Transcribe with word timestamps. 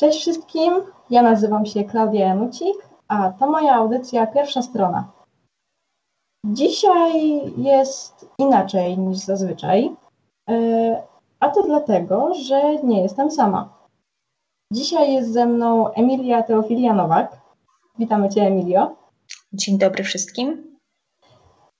Cześć 0.00 0.20
wszystkim, 0.20 0.74
ja 1.10 1.22
nazywam 1.22 1.66
się 1.66 1.84
Klaudia 1.84 2.26
Janucik, 2.26 2.76
a 3.08 3.32
to 3.32 3.50
moja 3.50 3.74
audycja 3.74 4.26
Pierwsza 4.26 4.62
Strona. 4.62 5.12
Dzisiaj 6.46 7.42
jest 7.56 8.26
inaczej 8.38 8.98
niż 8.98 9.18
zazwyczaj, 9.18 9.96
e, 10.50 11.02
a 11.40 11.48
to 11.48 11.62
dlatego, 11.62 12.34
że 12.34 12.74
nie 12.82 13.02
jestem 13.02 13.30
sama. 13.30 13.72
Dzisiaj 14.72 15.12
jest 15.12 15.32
ze 15.32 15.46
mną 15.46 15.92
Emilia 15.92 16.42
Teofilianowak. 16.42 17.40
Witamy 17.98 18.28
Cię, 18.28 18.42
Emilio. 18.42 18.96
Dzień 19.52 19.78
dobry 19.78 20.04
wszystkim. 20.04 20.76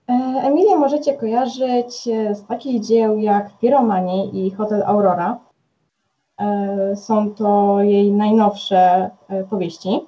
E, 0.09 0.13
Emilię 0.43 0.77
możecie 0.77 1.15
kojarzyć 1.15 2.03
z 2.33 2.47
takich 2.47 2.83
dzieł 2.83 3.19
jak 3.19 3.59
Piromani 3.59 4.47
i 4.47 4.51
Hotel 4.51 4.83
Aurora. 4.83 5.50
E, 6.41 6.97
są 6.97 7.35
to 7.35 7.83
jej 7.83 8.13
najnowsze 8.13 9.11
e, 9.29 9.45
powieści. 9.45 10.07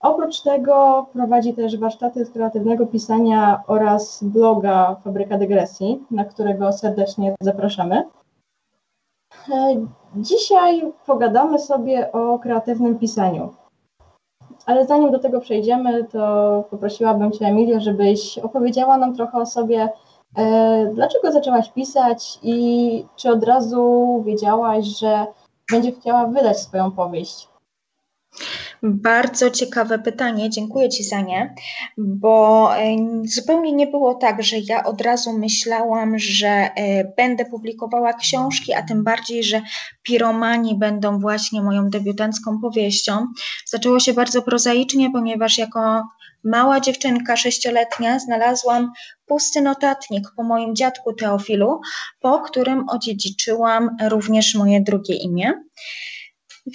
Oprócz 0.00 0.40
tego 0.40 1.06
prowadzi 1.12 1.54
też 1.54 1.76
warsztaty 1.76 2.24
z 2.24 2.30
kreatywnego 2.30 2.86
pisania 2.86 3.62
oraz 3.66 4.24
bloga 4.24 4.96
Fabryka 5.04 5.38
Dygresji, 5.38 6.04
na 6.10 6.24
którego 6.24 6.72
serdecznie 6.72 7.34
zapraszamy. 7.40 8.04
Dzisiaj 10.16 10.92
pogadamy 11.06 11.58
sobie 11.58 12.12
o 12.12 12.38
kreatywnym 12.38 12.98
pisaniu. 12.98 13.54
Ale 14.66 14.86
zanim 14.86 15.10
do 15.10 15.18
tego 15.18 15.40
przejdziemy, 15.40 16.04
to 16.04 16.64
poprosiłabym 16.70 17.32
Cię, 17.32 17.46
Emilia, 17.46 17.80
żebyś 17.80 18.38
opowiedziała 18.38 18.98
nam 18.98 19.16
trochę 19.16 19.38
o 19.38 19.46
sobie, 19.46 19.88
e, 20.36 20.86
dlaczego 20.94 21.32
zaczęłaś 21.32 21.70
pisać 21.70 22.38
i 22.42 23.04
czy 23.16 23.30
od 23.30 23.44
razu 23.44 24.22
wiedziałaś, 24.26 24.84
że 24.84 25.26
będzie 25.70 25.92
chciała 25.92 26.26
wydać 26.26 26.60
swoją 26.60 26.90
powieść? 26.90 27.48
Bardzo 28.82 29.50
ciekawe 29.50 29.98
pytanie, 29.98 30.50
dziękuję 30.50 30.88
Ci 30.88 31.04
za 31.04 31.20
nie, 31.20 31.54
bo 31.98 32.70
e, 32.76 32.96
zupełnie 33.24 33.72
nie 33.72 33.86
było 33.86 34.14
tak, 34.14 34.42
że 34.42 34.56
ja 34.68 34.84
od 34.84 35.00
razu 35.00 35.38
myślałam, 35.38 36.18
że 36.18 36.48
e, 36.48 37.04
będę 37.16 37.44
publikowała 37.44 38.12
książki, 38.12 38.74
a 38.74 38.82
tym 38.82 39.04
bardziej, 39.04 39.44
że 39.44 39.62
piromani 40.02 40.78
będą 40.78 41.18
właśnie 41.18 41.62
moją 41.62 41.90
debiutancką 41.90 42.60
powieścią. 42.60 43.26
Zaczęło 43.66 44.00
się 44.00 44.12
bardzo 44.14 44.42
prozaicznie, 44.42 45.10
ponieważ 45.10 45.58
jako 45.58 46.02
mała 46.46 46.80
dziewczynka 46.80 47.36
sześcioletnia 47.36 48.18
znalazłam 48.18 48.92
pusty 49.26 49.60
notatnik 49.60 50.24
po 50.36 50.42
moim 50.42 50.76
dziadku 50.76 51.12
Teofilu, 51.12 51.80
po 52.20 52.40
którym 52.40 52.88
odziedziczyłam 52.88 53.96
również 54.08 54.54
moje 54.54 54.80
drugie 54.80 55.14
imię. 55.14 55.52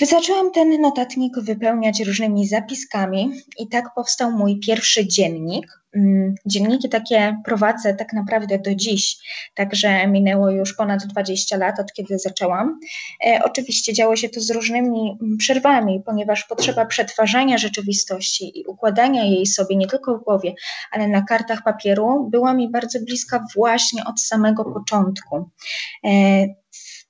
Zaczęłam 0.01 0.51
ten 0.51 0.81
notatnik 0.81 1.39
wypełniać 1.39 1.99
różnymi 1.99 2.47
zapiskami 2.47 3.31
i 3.57 3.67
tak 3.67 3.85
powstał 3.95 4.31
mój 4.31 4.59
pierwszy 4.59 5.07
dziennik. 5.07 5.80
Mm, 5.95 6.35
dzienniki 6.45 6.89
takie 6.89 7.37
prowadzę 7.45 7.93
tak 7.93 8.13
naprawdę 8.13 8.59
do 8.59 8.75
dziś, 8.75 9.17
także 9.55 10.07
minęło 10.07 10.51
już 10.51 10.73
ponad 10.73 11.05
20 11.05 11.57
lat 11.57 11.79
od 11.79 11.93
kiedy 11.93 12.19
zaczęłam. 12.19 12.79
E, 13.25 13.39
oczywiście 13.43 13.93
działo 13.93 14.15
się 14.15 14.29
to 14.29 14.41
z 14.41 14.51
różnymi 14.51 15.17
mm, 15.21 15.37
przerwami, 15.37 16.01
ponieważ 16.05 16.43
potrzeba 16.43 16.85
przetwarzania 16.85 17.57
rzeczywistości 17.57 18.59
i 18.59 18.65
układania 18.65 19.23
jej 19.23 19.45
sobie 19.45 19.75
nie 19.75 19.87
tylko 19.87 20.17
w 20.17 20.23
głowie, 20.23 20.53
ale 20.91 21.07
na 21.07 21.21
kartach 21.21 21.63
papieru 21.63 22.27
była 22.31 22.53
mi 22.53 22.71
bardzo 22.71 22.99
bliska 22.99 23.45
właśnie 23.55 24.05
od 24.05 24.21
samego 24.21 24.65
początku. 24.65 25.49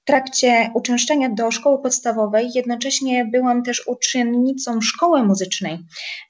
Trakcie 0.06 0.72
uczęszczania 0.74 1.30
do 1.30 1.52
szkoły 1.52 1.82
podstawowej 1.82 2.50
jednocześnie 2.56 3.26
byłam 3.26 3.64
też 3.64 3.88
uczennicą 3.88 4.82
szkoły 4.82 5.24
muzycznej 5.24 5.80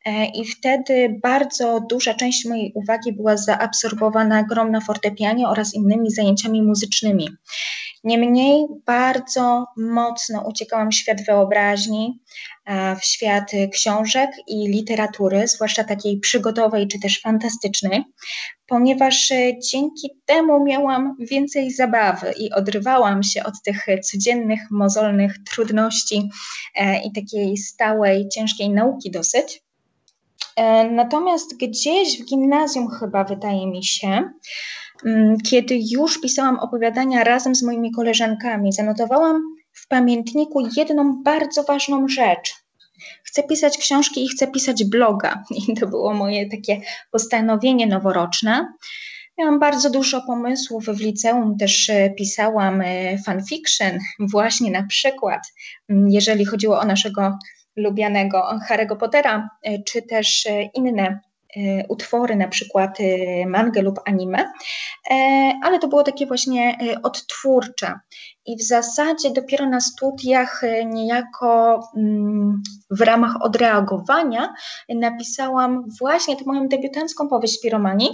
e, 0.05 0.25
i 0.25 0.45
wtedy 0.45 1.19
bardzo 1.23 1.79
duża 1.89 2.13
część 2.13 2.45
mojej 2.45 2.71
uwagi 2.75 3.13
była 3.13 3.37
zaabsorbowana 3.37 4.43
grą 4.43 4.69
na 4.69 4.81
fortepianie 4.81 5.47
oraz 5.47 5.73
innymi 5.73 6.11
zajęciami 6.11 6.61
muzycznymi. 6.61 7.29
Niemniej 8.03 8.67
bardzo 8.85 9.65
mocno 9.77 10.43
uciekałam 10.47 10.91
w 10.91 10.95
świat 10.95 11.25
wyobraźni, 11.25 12.19
w 12.99 13.05
świat 13.05 13.51
książek 13.71 14.29
i 14.47 14.67
literatury, 14.67 15.47
zwłaszcza 15.47 15.83
takiej 15.83 16.19
przygodowej 16.19 16.87
czy 16.87 16.99
też 16.99 17.21
fantastycznej, 17.21 18.03
ponieważ 18.67 19.31
e, 19.31 19.59
dzięki 19.59 20.09
temu 20.25 20.65
miałam 20.65 21.15
więcej 21.19 21.71
zabawy 21.71 22.33
i 22.37 22.51
odrywałam 22.51 23.23
się 23.23 23.43
od 23.43 23.53
tych 23.63 23.85
codziennych, 24.03 24.59
mozolnych 24.71 25.35
trudności 25.43 26.29
e, 26.75 27.03
i 27.03 27.11
takiej 27.11 27.57
stałej, 27.57 28.29
ciężkiej 28.29 28.69
nauki 28.69 29.11
dosyć. 29.11 29.63
E, 30.55 30.89
natomiast 30.89 31.57
gdzieś 31.57 32.21
w 32.21 32.25
gimnazjum, 32.25 32.89
chyba 32.89 33.23
wydaje 33.23 33.67
mi 33.67 33.83
się, 33.83 34.29
kiedy 35.49 35.79
już 35.91 36.21
pisałam 36.21 36.59
opowiadania 36.59 37.23
razem 37.23 37.55
z 37.55 37.63
moimi 37.63 37.91
koleżankami, 37.91 38.73
zanotowałam 38.73 39.41
w 39.71 39.87
pamiętniku 39.87 40.67
jedną 40.77 41.23
bardzo 41.23 41.63
ważną 41.63 42.07
rzecz. 42.07 42.53
Chcę 43.23 43.43
pisać 43.43 43.77
książki 43.77 44.25
i 44.25 44.29
chcę 44.29 44.47
pisać 44.47 44.83
bloga. 44.83 45.43
I 45.67 45.73
to 45.73 45.87
było 45.87 46.13
moje 46.13 46.49
takie 46.49 46.81
postanowienie 47.11 47.87
noworoczne. 47.87 48.73
Miałam 49.37 49.59
bardzo 49.59 49.89
dużo 49.89 50.21
pomysłów 50.21 50.85
w 50.85 51.01
liceum, 51.01 51.57
też 51.57 51.89
e, 51.89 52.09
pisałam 52.09 52.81
e, 52.81 53.17
fanfiction, 53.17 53.99
właśnie 54.19 54.71
na 54.71 54.83
przykład, 54.83 55.41
jeżeli 55.89 56.45
chodziło 56.45 56.79
o 56.79 56.85
naszego 56.85 57.37
lubianego 57.75 58.59
Harry'ego 58.69 58.97
Pottera, 58.97 59.49
e, 59.63 59.83
czy 59.83 60.01
też 60.01 60.47
inne 60.73 61.19
utwory, 61.89 62.35
na 62.35 62.47
przykład 62.47 62.97
e, 62.99 63.45
mangę 63.45 63.81
lub 63.81 63.99
anime, 64.05 64.51
e, 65.11 65.15
ale 65.63 65.79
to 65.79 65.87
było 65.87 66.03
takie 66.03 66.25
właśnie 66.25 66.77
odtwórcze. 67.03 67.99
I 68.45 68.57
w 68.57 68.63
zasadzie 68.63 69.31
dopiero 69.31 69.69
na 69.69 69.81
studiach, 69.81 70.61
niejako 70.85 71.81
mm, 71.97 72.61
w 72.91 73.01
ramach 73.01 73.41
odreagowania, 73.41 74.53
napisałam 74.89 75.83
właśnie 75.99 76.35
tę 76.35 76.43
moją 76.45 76.67
debiutancką 76.67 77.27
powieść 77.27 77.61
Piromanii, 77.61 78.09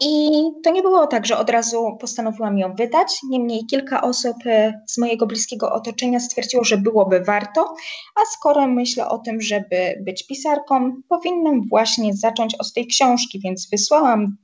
i 0.00 0.30
to 0.64 0.70
nie 0.70 0.82
było 0.82 1.06
tak, 1.06 1.26
że 1.26 1.38
od 1.38 1.50
razu 1.50 1.96
postanowiłam 2.00 2.58
ją 2.58 2.74
wydać. 2.74 3.20
Niemniej 3.28 3.66
kilka 3.66 4.02
osób 4.02 4.36
e, 4.46 4.82
z 4.86 4.98
mojego 4.98 5.26
bliskiego 5.26 5.72
otoczenia 5.72 6.20
stwierdziło, 6.20 6.64
że 6.64 6.78
byłoby 6.78 7.20
warto, 7.20 7.74
a 8.16 8.20
skoro 8.36 8.66
myślę 8.66 9.08
o 9.08 9.18
tym, 9.18 9.40
żeby 9.40 9.98
być 10.00 10.26
pisarką, 10.26 10.92
powinnam 11.08 11.68
właśnie 11.68 12.14
zacząć 12.14 12.54
od 12.54 12.72
tej 12.72 12.86
książki, 12.86 13.40
więc 13.44 13.70
wysłałam 13.70 14.36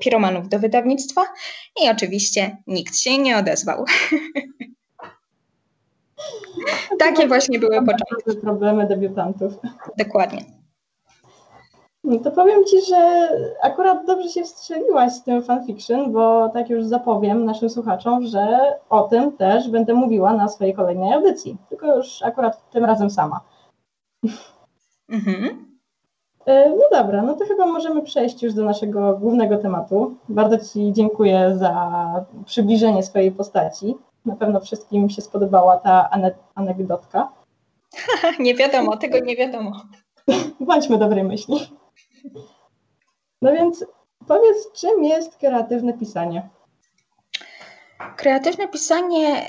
piromanów 0.00 0.48
do 0.48 0.58
wydawnictwa 0.58 1.22
i 1.84 1.88
oczywiście 1.90 2.56
nikt 2.66 2.98
się 2.98 3.18
nie 3.18 3.38
odezwał. 3.38 3.84
Takie 6.98 7.28
właśnie 7.28 7.58
były 7.58 7.76
początki. 7.76 8.40
Problemy 8.40 8.86
debiutantów. 8.86 9.52
Dokładnie. 9.98 10.61
No 12.04 12.18
to 12.18 12.30
powiem 12.30 12.64
Ci, 12.64 12.76
że 12.88 13.28
akurat 13.62 14.06
dobrze 14.06 14.28
się 14.28 14.44
wstrzeliłaś 14.44 15.12
z 15.12 15.22
tym 15.22 15.42
fanfiction, 15.42 16.12
bo 16.12 16.48
tak 16.48 16.70
już 16.70 16.84
zapowiem 16.84 17.44
naszym 17.44 17.70
słuchaczom, 17.70 18.26
że 18.26 18.74
o 18.90 19.02
tym 19.02 19.32
też 19.36 19.68
będę 19.68 19.94
mówiła 19.94 20.32
na 20.32 20.48
swojej 20.48 20.74
kolejnej 20.74 21.12
audycji, 21.12 21.56
tylko 21.68 21.96
już 21.96 22.22
akurat 22.22 22.70
tym 22.70 22.84
razem 22.84 23.10
sama. 23.10 23.40
Mhm. 25.08 25.72
E, 26.46 26.70
no 26.70 26.82
dobra, 26.92 27.22
no 27.22 27.34
to 27.34 27.44
chyba 27.44 27.66
możemy 27.66 28.02
przejść 28.02 28.42
już 28.42 28.54
do 28.54 28.64
naszego 28.64 29.18
głównego 29.18 29.58
tematu. 29.58 30.14
Bardzo 30.28 30.58
Ci 30.58 30.92
dziękuję 30.92 31.56
za 31.58 32.24
przybliżenie 32.44 33.02
swojej 33.02 33.32
postaci. 33.32 33.94
Na 34.26 34.36
pewno 34.36 34.60
wszystkim 34.60 35.10
się 35.10 35.22
spodobała 35.22 35.76
ta 35.76 36.10
ane 36.10 36.34
anegdotka. 36.54 37.32
nie 38.38 38.54
wiadomo, 38.54 38.96
tego 38.96 39.18
nie 39.18 39.36
wiadomo. 39.36 39.72
Bądźmy 40.60 40.98
dobrej 40.98 41.24
myśli. 41.24 41.56
No 43.42 43.52
więc 43.52 43.84
powiedz, 44.28 44.72
czym 44.74 45.04
jest 45.04 45.36
kreatywne 45.36 45.98
pisanie? 45.98 46.48
Kreatywne 48.16 48.68
pisanie 48.68 49.46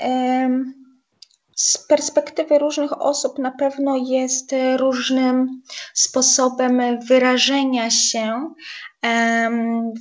z 1.56 1.86
perspektywy 1.86 2.58
różnych 2.58 3.02
osób 3.02 3.38
na 3.38 3.50
pewno 3.50 3.96
jest 3.96 4.54
różnym 4.76 5.62
sposobem 5.94 7.00
wyrażenia 7.00 7.90
się 7.90 8.54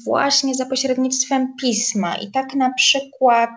właśnie 0.05 0.55
za 0.55 0.65
pośrednictwem 0.65 1.55
pisma. 1.59 2.15
I 2.15 2.31
tak 2.31 2.53
na 2.53 2.73
przykład 2.73 3.49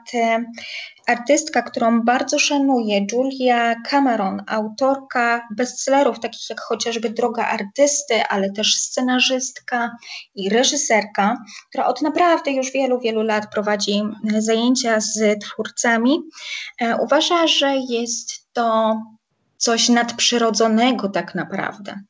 artystka, 1.07 1.63
którą 1.63 2.01
bardzo 2.03 2.39
szanuję, 2.39 3.07
Julia 3.13 3.75
Cameron, 3.85 4.43
autorka 4.47 5.49
bestsellerów 5.57 6.21
takich 6.21 6.51
jak 6.51 6.61
chociażby 6.61 7.11
Droga 7.11 7.47
Artysty, 7.47 8.23
ale 8.29 8.53
też 8.53 8.75
scenarzystka 8.75 9.97
i 10.35 10.49
reżyserka, 10.49 11.37
która 11.69 11.87
od 11.87 12.03
naprawdę 12.03 12.51
już 12.53 12.71
wielu, 12.73 13.01
wielu 13.01 13.23
lat 13.23 13.53
prowadzi 13.53 14.03
zajęcia 14.39 15.01
z 15.01 15.45
twórcami, 15.45 16.23
e, 16.81 16.97
uważa, 16.97 17.47
że 17.47 17.77
jest 17.89 18.47
to 18.53 18.97
coś 19.59 19.89
nadprzyrodzonego 19.89 21.09
tak 21.09 21.35
naprawdę, 21.35 22.01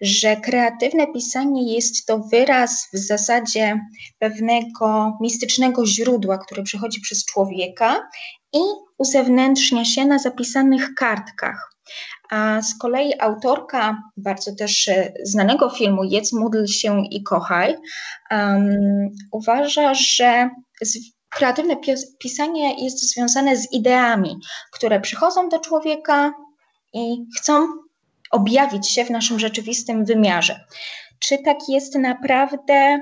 że 0.00 0.36
kreatywne 0.36 1.06
pisanie 1.06 1.74
jest 1.74 2.06
to 2.06 2.18
wyraz 2.18 2.88
w 2.92 2.98
zasadzie 2.98 3.80
pewnego 4.18 5.12
mistycznego 5.20 5.86
źródła, 5.86 6.38
które 6.38 6.62
przychodzi 6.62 7.00
przez 7.00 7.24
człowieka 7.24 8.08
i 8.54 8.60
uzewnętrznia 8.98 9.84
się 9.84 10.04
na 10.04 10.18
zapisanych 10.18 10.94
kartkach. 10.94 11.70
A 12.30 12.62
z 12.62 12.78
kolei 12.78 13.20
autorka 13.20 14.02
bardzo 14.16 14.54
też 14.54 14.88
e, 14.88 15.12
znanego 15.22 15.70
filmu 15.70 16.04
Jedz, 16.04 16.32
módl 16.32 16.66
się 16.66 17.04
i 17.10 17.22
kochaj 17.22 17.76
um, 18.30 19.08
uważa, 19.32 19.94
że 19.94 20.50
kreatywne 21.28 21.76
pisanie 22.18 22.84
jest 22.84 23.14
związane 23.14 23.56
z 23.56 23.72
ideami, 23.72 24.36
które 24.72 25.00
przychodzą 25.00 25.48
do 25.48 25.58
człowieka 25.58 26.32
i 26.94 27.26
chcą 27.38 27.66
objawić 28.30 28.90
się 28.90 29.04
w 29.04 29.10
naszym 29.10 29.38
rzeczywistym 29.38 30.04
wymiarze. 30.04 30.60
Czy 31.18 31.38
tak 31.38 31.56
jest 31.68 31.94
naprawdę? 31.94 33.00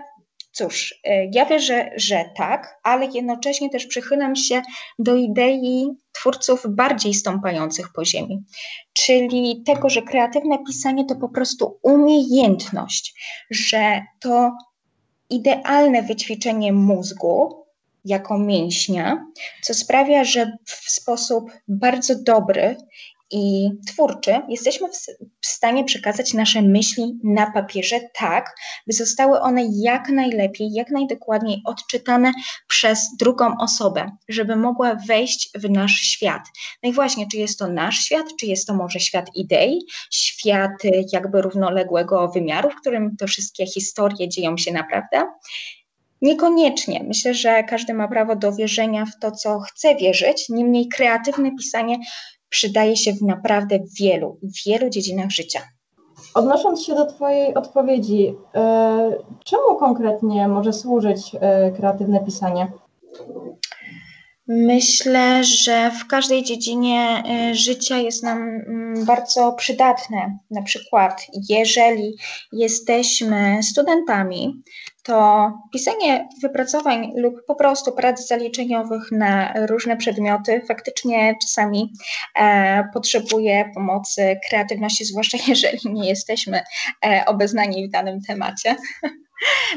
Cóż, 0.53 0.95
e, 1.05 1.27
ja 1.27 1.47
wierzę, 1.47 1.91
że 1.97 2.25
tak, 2.37 2.81
ale 2.83 3.07
jednocześnie 3.07 3.71
też 3.71 3.87
przychylam 3.87 4.37
się 4.37 4.63
do 4.99 5.17
idei 5.17 5.89
twórców 6.13 6.67
bardziej 6.69 7.15
stąpających 7.15 7.93
po 7.95 8.05
ziemi, 8.05 8.45
czyli 8.93 9.63
tego, 9.67 9.91
że 9.91 10.03
kreatywne 10.03 10.59
pisanie 10.67 11.05
to 11.05 11.15
po 11.17 11.29
prostu 11.29 11.79
umiejętność, 11.83 13.15
że 13.51 14.03
to 14.21 14.53
idealne 15.31 16.03
wyćwiczenie 16.03 16.73
mózgu 16.73 17.63
jako 18.05 18.39
mięśnia, 18.39 19.27
co 19.63 19.75
sprawia, 19.75 20.25
że 20.25 20.57
w 20.67 20.91
sposób 20.91 21.51
bardzo 21.69 22.23
dobry 22.23 22.77
i 23.33 23.71
twórczy, 23.87 24.41
jesteśmy 24.49 24.89
w 25.41 25.47
stanie 25.47 25.85
przekazać 25.85 26.35
nasze 26.35 26.63
myśli 26.63 27.19
na 27.25 27.51
papierze 27.51 28.01
tak, 28.15 28.55
by 28.87 28.93
zostały 28.93 29.41
one 29.41 29.63
jak 29.73 30.09
najlepiej, 30.09 30.73
jak 30.73 30.91
najdokładniej 30.91 31.63
odczytane 31.65 32.33
przez 32.69 33.17
drugą 33.19 33.59
osobę, 33.61 34.11
żeby 34.29 34.57
mogła 34.57 34.95
wejść 34.95 35.51
w 35.55 35.71
nasz 35.71 35.95
świat. 35.95 36.43
No 36.83 36.91
i 36.91 36.93
właśnie, 36.93 37.27
czy 37.29 37.37
jest 37.37 37.59
to 37.59 37.69
nasz 37.69 37.99
świat, 37.99 38.27
czy 38.41 38.47
jest 38.47 38.67
to 38.67 38.75
może 38.75 39.01
świat 39.01 39.27
idei, 39.35 39.87
świat 40.11 40.85
y, 40.85 41.05
jakby 41.13 41.43
równoległego 41.43 42.29
wymiaru, 42.29 42.71
w 42.71 42.81
którym 42.81 43.17
te 43.17 43.27
wszystkie 43.27 43.67
historie 43.67 44.29
dzieją 44.29 44.57
się 44.57 44.73
naprawdę? 44.73 45.27
Niekoniecznie. 46.23 47.05
Myślę, 47.09 47.35
że 47.35 47.65
każdy 47.65 47.95
ma 47.95 48.09
prawo 48.09 48.37
do 48.37 48.53
wierzenia 48.53 49.07
w 49.07 49.19
to, 49.21 49.31
co 49.31 49.61
chce 49.61 49.97
wierzyć. 49.97 50.49
Niemniej 50.49 50.89
kreatywne 50.89 51.51
pisanie 51.59 51.99
przydaje 52.53 52.97
się 52.97 53.13
w 53.13 53.23
naprawdę 53.23 53.79
wielu, 54.01 54.39
wielu 54.67 54.91
dziedzinach 54.91 55.31
życia. 55.31 55.61
Odnosząc 56.35 56.83
się 56.83 56.95
do 56.95 57.07
Twojej 57.07 57.55
odpowiedzi, 57.55 58.35
e, 58.55 59.19
czemu 59.45 59.77
konkretnie 59.79 60.49
może 60.49 60.73
służyć 60.73 61.37
e, 61.41 61.71
kreatywne 61.71 62.25
pisanie? 62.25 62.73
Myślę, 64.49 65.45
że 65.45 65.91
w 65.91 66.07
każdej 66.07 66.43
dziedzinie 66.43 67.23
e, 67.29 67.55
życia 67.55 67.97
jest 67.97 68.23
nam 68.23 68.39
mm, 68.43 69.05
bardzo 69.05 69.53
przydatne. 69.53 70.39
Na 70.51 70.63
przykład, 70.63 71.27
jeżeli 71.49 72.17
jesteśmy 72.53 73.63
studentami, 73.63 74.63
to 75.03 75.51
pisanie 75.73 76.29
wypracowań 76.43 77.13
lub 77.17 77.35
po 77.47 77.55
prostu 77.55 77.93
prac 77.93 78.27
zaliczeniowych 78.27 79.13
na 79.13 79.53
różne 79.67 79.97
przedmioty 79.97 80.63
faktycznie 80.69 81.35
czasami 81.43 81.93
e, 82.35 82.85
potrzebuje 82.95 83.71
pomocy 83.75 84.41
kreatywności, 84.49 85.05
zwłaszcza 85.05 85.39
jeżeli 85.49 85.79
nie 85.85 86.09
jesteśmy 86.09 86.63
e, 87.07 87.25
obeznani 87.27 87.89
w 87.89 87.91
danym 87.91 88.23
temacie. 88.23 88.77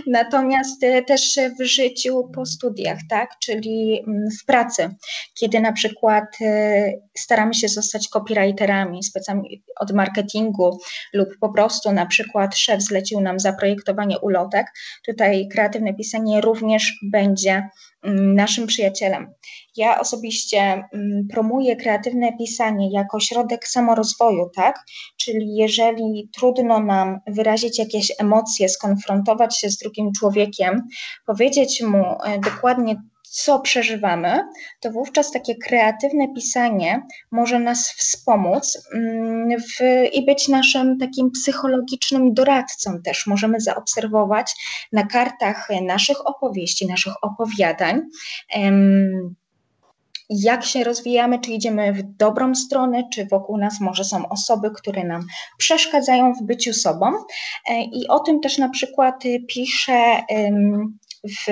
Natomiast 0.07 0.83
e, 0.83 1.01
też 1.01 1.39
w 1.59 1.63
życiu 1.63 2.29
po 2.35 2.45
studiach, 2.45 3.00
tak, 3.09 3.29
czyli 3.39 4.03
mm, 4.07 4.31
w 4.41 4.45
pracy, 4.45 4.89
kiedy 5.33 5.59
na 5.59 5.71
przykład 5.71 6.23
e, 6.41 6.91
staramy 7.17 7.53
się 7.53 7.67
zostać 7.67 8.07
copywriterami, 8.07 9.03
specjalnie 9.03 9.50
od 9.79 9.91
marketingu 9.91 10.79
lub 11.13 11.29
po 11.39 11.50
prostu 11.50 11.91
na 11.91 12.06
przykład 12.06 12.56
szef 12.56 12.81
zlecił 12.81 13.21
nam 13.21 13.39
zaprojektowanie 13.39 14.19
ulotek, 14.19 14.67
tutaj 15.06 15.47
kreatywne 15.51 15.94
pisanie 15.94 16.41
również 16.41 16.94
będzie 17.03 17.69
naszym 18.36 18.68
przyjacielem. 18.68 19.28
Ja 19.78 20.00
osobiście 20.00 20.60
mm, 20.60 21.28
promuję 21.31 21.75
kreatywne 21.75 22.38
pisanie 22.38 22.92
jako 22.92 23.19
środek 23.19 23.68
samorozwoju, 23.68 24.50
tak? 24.56 24.80
Czyli 25.18 25.56
jeżeli 25.56 26.30
trudno 26.38 26.80
nam 26.80 27.19
wyrazić 27.28 27.80
jakieś 27.80 28.12
emocje, 28.19 28.69
skonfrontować 28.69 29.60
się 29.60 29.69
z 29.69 29.78
drugim 29.78 30.12
człowiekiem, 30.19 30.81
powiedzieć 31.25 31.81
mu 31.81 32.04
e, 32.25 32.40
dokładnie, 32.40 32.96
co 33.30 33.60
przeżywamy, 33.60 34.48
to 34.80 34.92
wówczas 34.92 35.31
takie 35.31 35.56
kreatywne 35.56 36.27
pisanie 36.36 37.01
może 37.31 37.60
nas 37.60 37.89
wspomóc 37.92 38.88
mm, 38.94 39.60
w, 39.60 39.80
i 40.13 40.25
być 40.25 40.48
naszym 40.48 41.00
takim 41.00 41.31
psychologicznym 41.31 42.33
doradcą 42.33 43.01
też. 43.01 43.27
Możemy 43.27 43.60
zaobserwować 43.60 44.54
na 44.92 45.06
kartach 45.06 45.68
naszych 45.81 46.27
opowieści, 46.27 46.88
naszych 46.88 47.13
opowiadań 47.22 48.01
jak 50.30 50.66
się 50.66 50.83
rozwijamy, 50.83 51.39
czy 51.39 51.51
idziemy 51.51 51.94
w 51.94 52.04
dobrą 52.04 52.56
stronę, 52.56 53.04
czy 53.13 53.25
wokół 53.25 53.57
nas 53.57 53.81
może 53.81 54.04
są 54.04 54.30
osoby, 54.30 54.71
które 54.71 55.04
nam 55.04 55.25
przeszkadzają 55.57 56.33
w 56.33 56.44
byciu 56.44 56.74
sobą. 56.74 57.06
E, 57.69 57.83
I 57.83 58.07
o 58.07 58.19
tym 58.19 58.39
też 58.39 58.57
na 58.57 58.69
przykład 58.69 59.24
pisze 59.48 60.21
w 61.30 61.51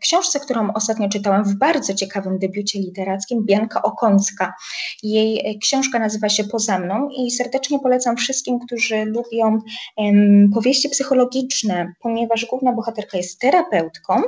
książce, 0.00 0.40
którą 0.40 0.72
ostatnio 0.72 1.08
czytałam, 1.08 1.44
w 1.44 1.54
bardzo 1.54 1.94
ciekawym 1.94 2.38
debiucie 2.38 2.78
literackim, 2.78 3.44
Bianka 3.44 3.82
Okońska. 3.82 4.54
Jej 5.02 5.58
książka 5.62 5.98
nazywa 5.98 6.28
się 6.28 6.44
Poza 6.44 6.78
mną 6.78 7.08
i 7.18 7.30
serdecznie 7.30 7.78
polecam 7.78 8.16
wszystkim, 8.16 8.58
którzy 8.58 9.04
lubią 9.04 9.58
um, 9.96 10.50
powieści 10.54 10.88
psychologiczne, 10.88 11.92
ponieważ 12.00 12.46
główna 12.46 12.72
bohaterka 12.72 13.16
jest 13.16 13.40
terapeutką 13.40 14.22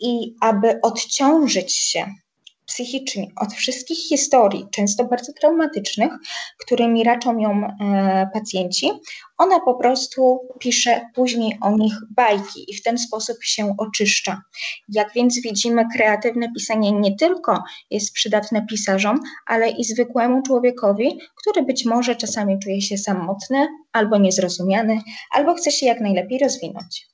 i 0.00 0.34
aby 0.40 0.80
odciążyć 0.82 1.76
się 1.76 2.06
psychicznie 2.66 3.26
od 3.36 3.52
wszystkich 3.52 3.98
historii, 3.98 4.66
często 4.70 5.04
bardzo 5.04 5.32
traumatycznych, 5.32 6.12
którymi 6.58 7.04
raczą 7.04 7.38
ją 7.38 7.50
e, 7.50 8.30
pacjenci, 8.32 8.90
ona 9.38 9.60
po 9.60 9.74
prostu 9.74 10.48
pisze 10.58 11.00
później 11.14 11.58
o 11.60 11.76
nich 11.76 11.94
bajki 12.10 12.70
i 12.70 12.74
w 12.74 12.82
ten 12.82 12.98
sposób 12.98 13.36
się 13.44 13.74
oczyszcza. 13.78 14.42
Jak 14.88 15.12
więc 15.12 15.40
widzimy, 15.40 15.84
kreatywne 15.96 16.52
pisanie 16.52 16.92
nie 16.92 17.16
tylko 17.16 17.62
jest 17.90 18.12
przydatne 18.12 18.66
pisarzom, 18.66 19.20
ale 19.46 19.70
i 19.70 19.84
zwykłemu 19.84 20.42
człowiekowi, 20.42 21.20
który 21.34 21.62
być 21.62 21.84
może 21.84 22.16
czasami 22.16 22.58
czuje 22.58 22.80
się 22.80 22.98
samotny 22.98 23.68
albo 23.92 24.18
niezrozumiany, 24.18 25.00
albo 25.30 25.54
chce 25.54 25.70
się 25.70 25.86
jak 25.86 26.00
najlepiej 26.00 26.38
rozwinąć. 26.38 27.06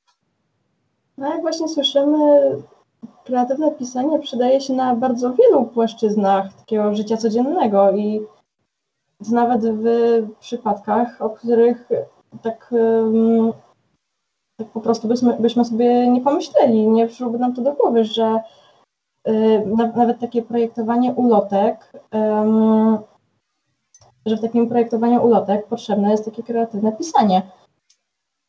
No 1.19 1.33
jak 1.33 1.41
właśnie 1.41 1.69
słyszymy, 1.69 2.19
kreatywne 3.25 3.71
pisanie 3.71 4.19
przydaje 4.19 4.61
się 4.61 4.73
na 4.73 4.97
bardzo 4.97 5.35
wielu 5.35 5.65
płaszczyznach 5.65 6.53
takiego 6.55 6.95
życia 6.95 7.17
codziennego 7.17 7.93
i 7.93 8.21
nawet 9.31 9.61
w 9.65 9.85
przypadkach, 10.41 11.23
o 11.23 11.31
których 11.31 11.89
tak, 12.43 12.75
tak 14.57 14.69
po 14.69 14.81
prostu 14.81 15.09
byśmy, 15.09 15.37
byśmy 15.41 15.65
sobie 15.65 16.09
nie 16.09 16.21
pomyśleli, 16.21 16.89
nie 16.89 17.07
przyszłoby 17.07 17.39
nam 17.39 17.55
to 17.55 17.63
do 17.63 17.73
głowy, 17.73 18.05
że 18.05 18.41
y, 19.29 19.67
nawet 19.97 20.21
takie 20.21 20.43
projektowanie 20.43 21.13
ulotek, 21.13 21.93
że 24.27 24.37
w 24.37 24.41
takim 24.41 24.69
projektowaniu 24.69 25.25
ulotek 25.25 25.67
potrzebne 25.67 26.11
jest 26.11 26.25
takie 26.25 26.43
kreatywne 26.43 26.93
pisanie. 26.93 27.43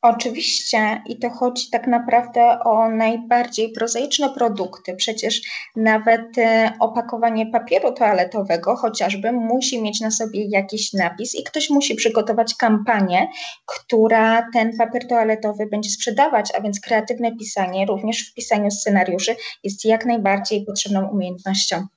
Oczywiście 0.02 1.02
i 1.06 1.20
to 1.20 1.30
chodzi 1.30 1.70
tak 1.72 1.88
naprawdę 1.88 2.60
o 2.60 2.90
najbardziej 2.90 3.72
prozaiczne 3.72 4.30
produkty. 4.30 4.96
Przecież 4.96 5.42
nawet 5.76 6.38
e, 6.38 6.74
opakowanie 6.80 7.52
papieru 7.52 7.94
toaletowego 7.94 8.76
chociażby 8.76 9.32
musi 9.32 9.82
mieć 9.82 10.02
na 10.02 10.12
sobie 10.12 10.46
jakiś 10.46 10.94
napis 10.94 11.36
i 11.36 11.44
ktoś 11.44 11.70
musi 11.70 11.96
przygotować 11.96 12.56
kampanię, 12.56 13.28
która 13.66 14.48
ten 14.54 14.78
papier 14.78 15.08
toaletowy 15.08 15.66
będzie 15.66 15.90
sprzedawać, 15.90 16.52
a 16.58 16.62
więc 16.62 16.80
kreatywne 16.80 17.36
pisanie, 17.36 17.86
również 17.86 18.30
w 18.30 18.34
pisaniu 18.34 18.72
scenariuszy 18.72 19.36
jest 19.64 19.86
jak 19.86 20.06
najbardziej 20.06 20.66
potrzebną 20.66 21.10
umiejętnością. 21.10 21.88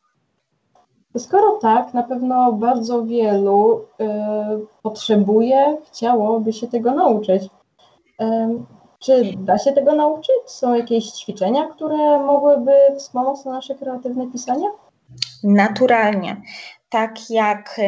Skoro 1.18 1.58
tak, 1.62 1.94
na 1.94 2.02
pewno 2.02 2.52
bardzo 2.52 3.04
wielu 3.04 3.80
y, 3.80 4.04
potrzebuje, 4.82 5.76
chciałoby 5.86 6.52
się 6.52 6.66
tego 6.66 6.94
nauczyć. 6.94 7.42
Czy 8.98 9.34
da 9.36 9.58
się 9.58 9.72
tego 9.72 9.94
nauczyć? 9.94 10.36
Są 10.46 10.74
jakieś 10.74 11.04
ćwiczenia, 11.04 11.66
które 11.66 12.18
mogłyby 12.18 12.72
wspomóc 12.98 13.44
nasze 13.44 13.74
kreatywne 13.74 14.26
pisanie? 14.32 14.66
Naturalnie. 15.44 16.42
tak 16.92 17.30
jak 17.30 17.80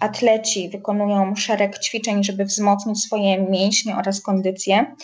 atleci 0.00 0.68
wykonują 0.68 1.34
szereg 1.36 1.78
ćwiczeń, 1.78 2.24
żeby 2.24 2.44
wzmocnić 2.44 3.02
swoje 3.02 3.42
mięśnie 3.42 3.96
oraz 3.96 4.20
kondycję, 4.20 4.94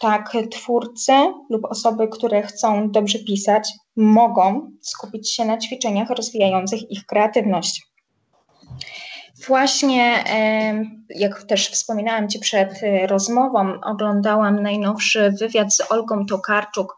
tak 0.00 0.32
twórcy 0.50 1.12
lub 1.50 1.64
osoby, 1.64 2.08
które 2.08 2.42
chcą 2.42 2.90
dobrze 2.90 3.18
pisać, 3.18 3.72
mogą 3.96 4.70
skupić 4.82 5.34
się 5.34 5.44
na 5.44 5.58
ćwiczeniach 5.58 6.10
rozwijających 6.10 6.90
ich 6.90 7.06
kreatywność. 7.06 7.82
Właśnie, 9.46 10.24
jak 11.10 11.42
też 11.42 11.68
wspominałam 11.68 12.28
Ci 12.28 12.38
przed 12.38 12.82
y, 12.82 13.06
rozmową, 13.06 13.80
oglądałam 13.80 14.62
najnowszy 14.62 15.30
wywiad 15.40 15.74
z 15.74 15.90
Olgą 15.92 16.26
Tokarczuk 16.26 16.96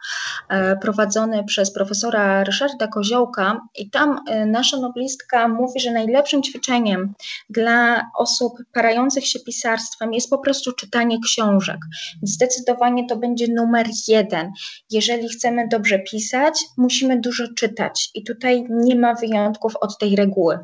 e, 0.49 0.77
prowadzony 0.77 1.45
przez 1.45 1.73
profesora 1.73 2.45
Ryszarda 2.45 2.87
Koziołka 2.87 3.61
i 3.79 3.91
tam 3.91 4.21
y, 4.31 4.47
nasza 4.47 4.77
noblistka 4.77 5.49
mówi, 5.49 5.81
że 5.81 5.91
najlepszym 5.91 6.43
ćwiczeniem 6.43 7.15
dla 7.51 8.11
osób 8.19 8.53
parających 8.73 9.27
się 9.27 9.39
pisarstwem 9.41 10.13
jest 10.13 10.31
po 10.31 10.39
prostu 10.39 10.73
czytanie 10.73 11.19
książek. 11.25 11.79
Zdecydowanie 12.23 13.07
to 13.07 13.17
będzie 13.17 13.47
numer 13.49 13.87
jeden. 14.09 14.53
Jeżeli 14.91 15.29
chcemy 15.29 15.69
dobrze 15.69 15.99
pisać, 15.99 16.61
musimy 16.77 17.21
dużo 17.21 17.45
czytać 17.57 18.11
i 18.15 18.25
tutaj 18.25 18.65
nie 18.71 18.97
ma 18.97 19.15
wyjątków 19.15 19.77
od 19.77 19.99
tej 19.99 20.17
reguły. 20.17 20.59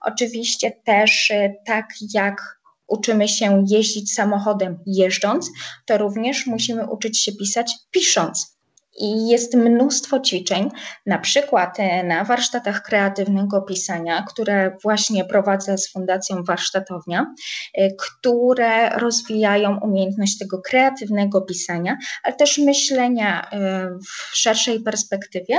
Oczywiście 0.00 0.72
też 0.84 1.17
tak 1.66 1.86
jak 2.14 2.58
uczymy 2.88 3.28
się 3.28 3.64
jeździć 3.68 4.14
samochodem 4.14 4.78
jeżdżąc, 4.86 5.50
to 5.86 5.98
również 5.98 6.46
musimy 6.46 6.86
uczyć 6.90 7.20
się 7.22 7.32
pisać 7.32 7.74
pisząc. 7.90 8.58
I 9.00 9.28
jest 9.28 9.54
mnóstwo 9.54 10.20
ćwiczeń, 10.20 10.70
na 11.06 11.18
przykład 11.18 11.80
e, 11.80 12.04
na 12.04 12.24
warsztatach 12.24 12.82
kreatywnego 12.82 13.62
pisania, 13.62 14.24
które 14.28 14.76
właśnie 14.82 15.24
prowadzę 15.24 15.78
z 15.78 15.92
Fundacją 15.92 16.42
Warsztatownia, 16.44 17.34
e, 17.74 17.88
które 17.90 18.90
rozwijają 18.90 19.80
umiejętność 19.80 20.38
tego 20.38 20.62
kreatywnego 20.62 21.40
pisania, 21.40 21.96
ale 22.22 22.36
też 22.36 22.58
myślenia 22.58 23.50
e, 23.50 23.88
w 24.06 24.36
szerszej 24.36 24.80
perspektywie 24.80 25.58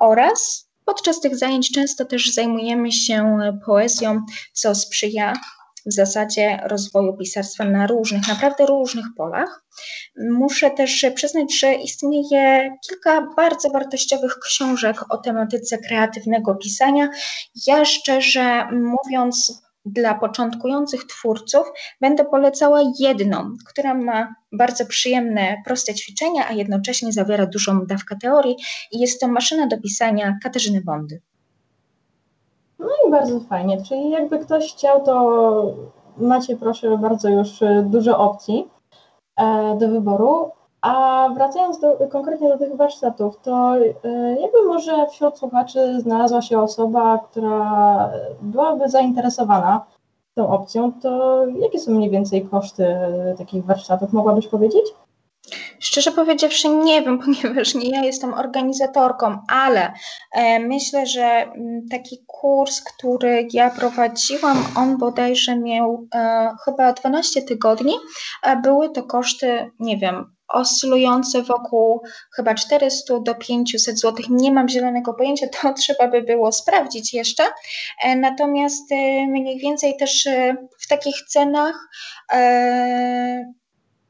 oraz 0.00 0.65
Podczas 0.86 1.20
tych 1.20 1.36
zajęć 1.36 1.72
często 1.72 2.04
też 2.04 2.34
zajmujemy 2.34 2.92
się 2.92 3.38
poezją, 3.66 4.20
co 4.52 4.74
sprzyja 4.74 5.32
w 5.86 5.92
zasadzie 5.92 6.60
rozwoju 6.64 7.16
pisarstwa 7.16 7.64
na 7.64 7.86
różnych, 7.86 8.28
naprawdę 8.28 8.66
różnych 8.66 9.06
polach. 9.16 9.64
Muszę 10.30 10.70
też 10.70 11.06
przyznać, 11.14 11.58
że 11.58 11.74
istnieje 11.74 12.70
kilka 12.88 13.28
bardzo 13.36 13.70
wartościowych 13.70 14.38
książek 14.38 15.14
o 15.14 15.18
tematyce 15.18 15.78
kreatywnego 15.78 16.54
pisania. 16.54 17.08
Ja 17.66 17.84
szczerze 17.84 18.68
mówiąc, 18.72 19.62
dla 19.86 20.14
początkujących 20.14 21.04
twórców 21.04 21.72
będę 22.00 22.24
polecała 22.24 22.80
jedną, 22.98 23.50
która 23.68 23.94
ma 23.94 24.34
bardzo 24.52 24.86
przyjemne, 24.86 25.56
proste 25.64 25.94
ćwiczenia, 25.94 26.48
a 26.48 26.52
jednocześnie 26.52 27.12
zawiera 27.12 27.46
dużą 27.46 27.86
dawkę 27.86 28.16
teorii 28.22 28.56
i 28.92 28.98
jest 28.98 29.20
to 29.20 29.28
maszyna 29.28 29.66
do 29.66 29.80
pisania 29.80 30.38
Katarzyny 30.42 30.80
Bondy. 30.80 31.20
No 32.78 32.88
i 33.06 33.10
bardzo 33.10 33.40
fajnie, 33.40 33.82
czyli 33.82 34.10
jakby 34.10 34.38
ktoś 34.38 34.72
chciał, 34.72 35.04
to 35.04 35.74
macie 36.16 36.56
proszę 36.56 36.98
bardzo 36.98 37.28
już 37.28 37.48
dużo 37.84 38.18
opcji 38.18 38.68
e, 39.36 39.76
do 39.80 39.88
wyboru. 39.88 40.50
A 40.86 41.28
wracając 41.34 41.80
do, 41.80 41.98
konkretnie 42.10 42.48
do 42.48 42.58
tych 42.58 42.76
warsztatów, 42.76 43.40
to 43.42 43.76
e, 43.76 44.36
jakby 44.40 44.64
może 44.66 45.06
wśród 45.06 45.38
słuchaczy 45.38 46.00
znalazła 46.00 46.42
się 46.42 46.60
osoba, 46.60 47.18
która 47.30 48.10
byłaby 48.42 48.88
zainteresowana 48.88 49.86
tą 50.34 50.48
opcją, 50.48 50.92
to 50.92 51.42
jakie 51.46 51.78
są 51.78 51.92
mniej 51.92 52.10
więcej 52.10 52.48
koszty 52.48 52.96
takich 53.38 53.64
warsztatów? 53.64 54.12
Mogłabyś 54.12 54.48
powiedzieć? 54.48 54.84
Szczerze 55.78 56.12
powiedziawszy, 56.12 56.68
nie 56.68 57.02
wiem, 57.02 57.18
ponieważ 57.24 57.74
nie 57.74 57.90
ja 57.90 58.04
jestem 58.04 58.34
organizatorką, 58.34 59.38
ale 59.48 59.92
e, 60.32 60.58
myślę, 60.58 61.06
że 61.06 61.24
mm, 61.24 61.88
taki 61.90 62.24
kurs, 62.26 62.82
który 62.82 63.48
ja 63.52 63.70
prowadziłam, 63.70 64.64
on 64.76 64.98
bodajże 64.98 65.56
miał 65.56 66.06
e, 66.14 66.50
chyba 66.64 66.92
12 66.92 67.42
tygodni, 67.42 67.94
były 68.62 68.90
to 68.90 69.02
koszty, 69.02 69.70
nie 69.80 69.96
wiem, 69.96 70.35
oscylujące 70.48 71.42
wokół 71.42 72.02
chyba 72.36 72.54
400 72.54 73.20
do 73.20 73.34
500 73.34 74.00
zł. 74.00 74.24
Nie 74.30 74.52
mam 74.52 74.68
zielonego 74.68 75.14
pojęcia, 75.14 75.46
to 75.48 75.72
trzeba 75.78 76.08
by 76.08 76.22
było 76.22 76.52
sprawdzić 76.52 77.14
jeszcze. 77.14 77.44
E, 78.02 78.16
natomiast 78.16 78.92
e, 78.92 79.26
mniej 79.26 79.58
więcej 79.58 79.96
też 79.96 80.26
e, 80.26 80.56
w 80.78 80.88
takich 80.88 81.16
cenach 81.28 81.88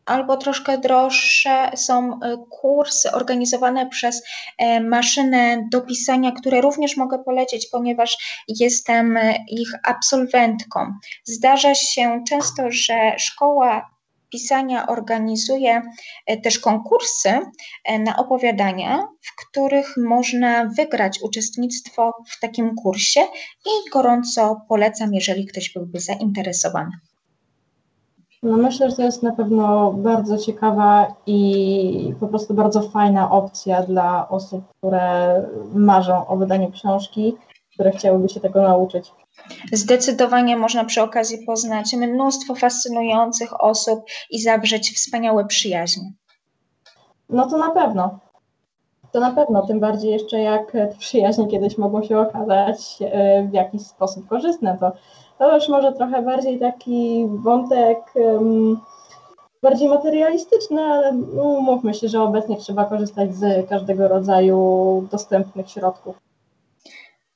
albo 0.06 0.36
troszkę 0.36 0.78
droższe 0.78 1.70
są 1.76 2.20
kursy 2.50 3.12
organizowane 3.12 3.88
przez 3.88 4.22
maszynę 4.80 5.64
do 5.70 5.80
pisania, 5.80 6.32
które 6.32 6.60
również 6.60 6.96
mogę 6.96 7.18
polecić, 7.18 7.68
ponieważ 7.72 8.42
jestem 8.48 9.18
ich 9.48 9.68
absolwentką. 9.84 10.92
Zdarza 11.24 11.74
się 11.74 12.24
często, 12.28 12.62
że 12.70 13.14
szkoła 13.18 13.95
pisania 14.36 14.86
organizuje 14.86 15.82
e, 16.26 16.36
też 16.36 16.58
konkursy 16.58 17.28
e, 17.84 17.98
na 17.98 18.16
opowiadania, 18.16 19.08
w 19.22 19.36
których 19.36 19.94
można 19.96 20.64
wygrać 20.64 21.18
uczestnictwo 21.22 22.12
w 22.28 22.40
takim 22.40 22.74
kursie 22.74 23.20
i 23.66 23.90
gorąco 23.92 24.60
polecam, 24.68 25.14
jeżeli 25.14 25.46
ktoś 25.46 25.72
byłby 25.72 26.00
zainteresowany. 26.00 26.90
No 28.42 28.56
myślę, 28.56 28.90
że 28.90 28.96
to 28.96 29.02
jest 29.02 29.22
na 29.22 29.32
pewno 29.32 29.92
bardzo 29.92 30.38
ciekawa 30.38 31.14
i 31.26 32.14
po 32.20 32.28
prostu 32.28 32.54
bardzo 32.54 32.82
fajna 32.82 33.30
opcja 33.30 33.82
dla 33.82 34.28
osób, 34.28 34.64
które 34.78 35.42
marzą 35.74 36.26
o 36.26 36.36
wydaniu 36.36 36.72
książki, 36.72 37.36
które 37.74 37.90
chciałyby 37.90 38.28
się 38.28 38.40
tego 38.40 38.62
nauczyć. 38.62 39.12
Zdecydowanie 39.72 40.56
można 40.56 40.84
przy 40.84 41.02
okazji 41.02 41.38
poznać 41.46 41.94
mnóstwo 41.94 42.54
fascynujących 42.54 43.60
osób 43.60 44.00
i 44.30 44.40
zawrzeć 44.40 44.94
wspaniałe 44.94 45.44
przyjaźnie. 45.44 46.12
No 47.28 47.50
to 47.50 47.58
na 47.58 47.70
pewno. 47.70 48.18
To 49.12 49.20
na 49.20 49.30
pewno, 49.30 49.66
tym 49.66 49.80
bardziej 49.80 50.10
jeszcze 50.10 50.38
jak 50.38 50.72
te 50.72 50.94
przyjaźnie 50.98 51.48
kiedyś 51.48 51.78
mogą 51.78 52.02
się 52.02 52.18
okazać 52.18 52.98
e, 53.00 53.42
w 53.42 53.52
jakiś 53.52 53.82
sposób 53.82 54.28
korzystne. 54.28 54.76
To, 54.80 54.92
to 55.38 55.54
już 55.54 55.68
może 55.68 55.92
trochę 55.92 56.22
bardziej 56.22 56.60
taki 56.60 57.26
wątek 57.28 57.98
um, 58.14 58.80
bardziej 59.62 59.88
materialistyczny, 59.88 60.82
ale 60.82 61.12
no, 61.12 61.42
umówmy 61.42 61.94
się, 61.94 62.08
że 62.08 62.22
obecnie 62.22 62.56
trzeba 62.56 62.84
korzystać 62.84 63.34
z 63.34 63.68
każdego 63.68 64.08
rodzaju 64.08 65.08
dostępnych 65.10 65.70
środków. 65.70 66.16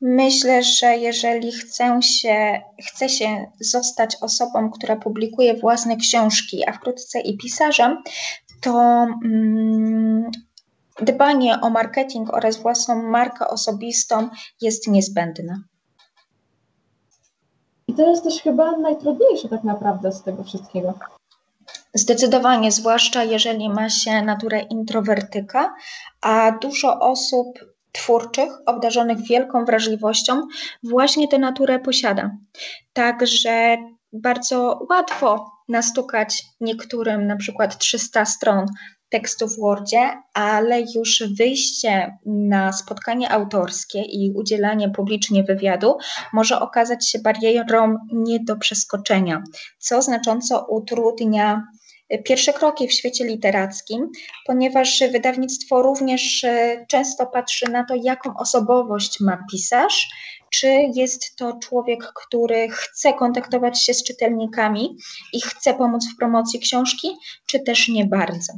Myślę, 0.01 0.63
że 0.63 0.97
jeżeli 0.97 1.53
chcę 1.53 2.03
się, 2.03 2.61
chce 2.87 3.09
się 3.09 3.47
zostać 3.61 4.17
osobą, 4.21 4.71
która 4.71 4.97
publikuje 4.97 5.55
własne 5.55 5.97
książki, 5.97 6.69
a 6.69 6.73
wkrótce 6.73 7.21
i 7.21 7.37
pisarzem, 7.37 8.03
to 8.61 9.07
mm, 9.25 10.31
dbanie 11.03 11.61
o 11.61 11.71
marketing 11.71 12.35
oraz 12.35 12.57
własną 12.57 13.03
markę 13.03 13.49
osobistą 13.49 14.29
jest 14.61 14.89
niezbędne. 14.89 15.61
I 17.89 17.95
to 17.95 18.09
jest 18.11 18.25
też 18.25 18.43
chyba 18.43 18.77
najtrudniejsze 18.77 19.49
tak 19.49 19.65
naprawdę 19.65 20.13
z 20.13 20.23
tego 20.23 20.45
wszystkiego. 20.45 20.95
Zdecydowanie, 21.95 22.73
zwłaszcza 22.73 23.25
jeżeli 23.25 23.71
ma 23.71 23.89
się 23.89 24.23
naturę 24.23 24.61
introwertyka, 24.61 25.75
a 26.21 26.53
dużo 26.53 27.01
osób 27.01 27.59
twórczych, 27.93 28.51
obdarzonych 28.67 29.19
wielką 29.23 29.65
wrażliwością, 29.65 30.47
właśnie 30.83 31.29
tę 31.29 31.39
naturę 31.39 31.79
posiada. 31.79 32.31
Także 32.93 33.77
bardzo 34.13 34.87
łatwo 34.91 35.51
nastukać 35.69 36.43
niektórym 36.61 37.27
na 37.27 37.37
przykład 37.37 37.79
300 37.79 38.25
stron 38.25 38.67
tekstu 39.11 39.49
w 39.49 39.57
Wordzie, 39.57 40.23
ale 40.35 40.81
już 40.95 41.23
wyjście 41.39 42.19
na 42.27 42.73
spotkanie 42.73 43.31
autorskie 43.31 44.03
i 44.03 44.33
udzielanie 44.35 44.91
publicznie 44.91 45.45
wywiadu 45.45 45.97
może 46.33 46.61
okazać 46.61 47.11
się 47.11 47.19
barierą 47.19 47.97
nie 48.13 48.41
do 48.45 48.57
przeskoczenia, 48.57 49.43
co 49.79 50.03
znacząco 50.03 50.67
utrudnia 50.69 51.63
pierwsze 52.19 52.53
kroki 52.53 52.89
w 52.89 52.93
świecie 52.93 53.25
literackim, 53.25 54.11
ponieważ 54.47 55.03
wydawnictwo 55.13 55.83
również 55.83 56.45
e, 56.45 56.87
często 56.89 57.27
patrzy 57.27 57.71
na 57.71 57.85
to, 57.85 57.95
jaką 58.03 58.37
osobowość 58.37 59.21
ma 59.21 59.45
pisarz, 59.51 60.09
czy 60.51 60.67
jest 60.95 61.37
to 61.37 61.59
człowiek, 61.63 62.13
który 62.15 62.69
chce 62.69 63.13
kontaktować 63.13 63.83
się 63.83 63.95
z 63.95 64.05
czytelnikami 64.05 64.97
i 65.33 65.41
chce 65.41 65.75
pomóc 65.75 66.05
w 66.15 66.17
promocji 66.19 66.61
książki, 66.61 67.09
czy 67.47 67.61
też 67.61 67.89
nie 67.89 68.07
bardzo. 68.07 68.53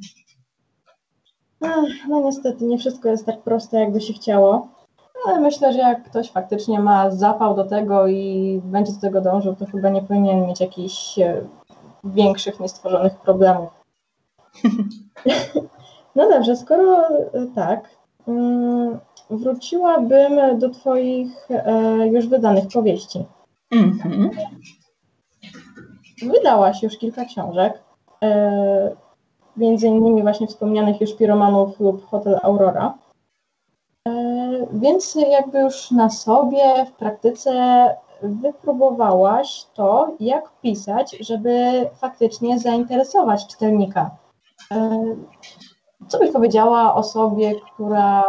No 2.08 2.20
niestety, 2.24 2.64
nie 2.64 2.78
wszystko 2.78 3.08
jest 3.08 3.26
tak 3.26 3.42
proste, 3.42 3.80
jakby 3.80 4.00
się 4.00 4.12
chciało, 4.12 4.68
ale 5.26 5.40
myślę, 5.40 5.72
że 5.72 5.78
jak 5.78 6.04
ktoś 6.10 6.30
faktycznie 6.30 6.80
ma 6.80 7.10
zapał 7.10 7.56
do 7.56 7.64
tego 7.64 8.06
i 8.06 8.60
będzie 8.64 8.92
do 8.92 9.00
tego 9.00 9.20
dążył, 9.20 9.56
to 9.56 9.66
chyba 9.66 9.88
nie 9.88 10.02
powinien 10.02 10.46
mieć 10.46 10.60
jakichś 10.60 11.18
e, 11.18 11.46
większych, 12.04 12.60
niestworzonych 12.60 13.16
problemów. 13.16 13.70
No 16.14 16.28
dobrze, 16.28 16.56
skoro 16.56 17.08
e, 17.08 17.28
tak, 17.54 17.88
mm, 18.28 18.98
wróciłabym 19.30 20.58
do 20.58 20.70
Twoich 20.70 21.50
e, 21.50 22.08
już 22.08 22.26
wydanych 22.26 22.64
powieści. 22.74 23.24
Mhm. 23.70 24.30
Wydałaś 26.22 26.82
już 26.82 26.98
kilka 26.98 27.24
książek, 27.24 27.82
między 29.56 29.86
innymi 29.86 30.22
właśnie 30.22 30.46
wspomnianych 30.46 31.00
już 31.00 31.16
Piromanów 31.16 31.80
lub 31.80 32.06
Hotel 32.06 32.38
Aurora. 32.42 32.94
Więc 34.72 35.14
jakby 35.14 35.60
już 35.60 35.90
na 35.90 36.10
sobie 36.10 36.86
w 36.86 36.92
praktyce 36.92 37.50
wypróbowałaś 38.22 39.66
to, 39.74 40.14
jak 40.20 40.50
pisać, 40.62 41.16
żeby 41.20 41.50
faktycznie 42.00 42.58
zainteresować 42.58 43.46
czytelnika. 43.46 44.10
E, 44.72 45.00
co 46.08 46.18
byś 46.18 46.32
powiedziała 46.32 46.94
osobie, 46.94 47.54
która 47.74 48.24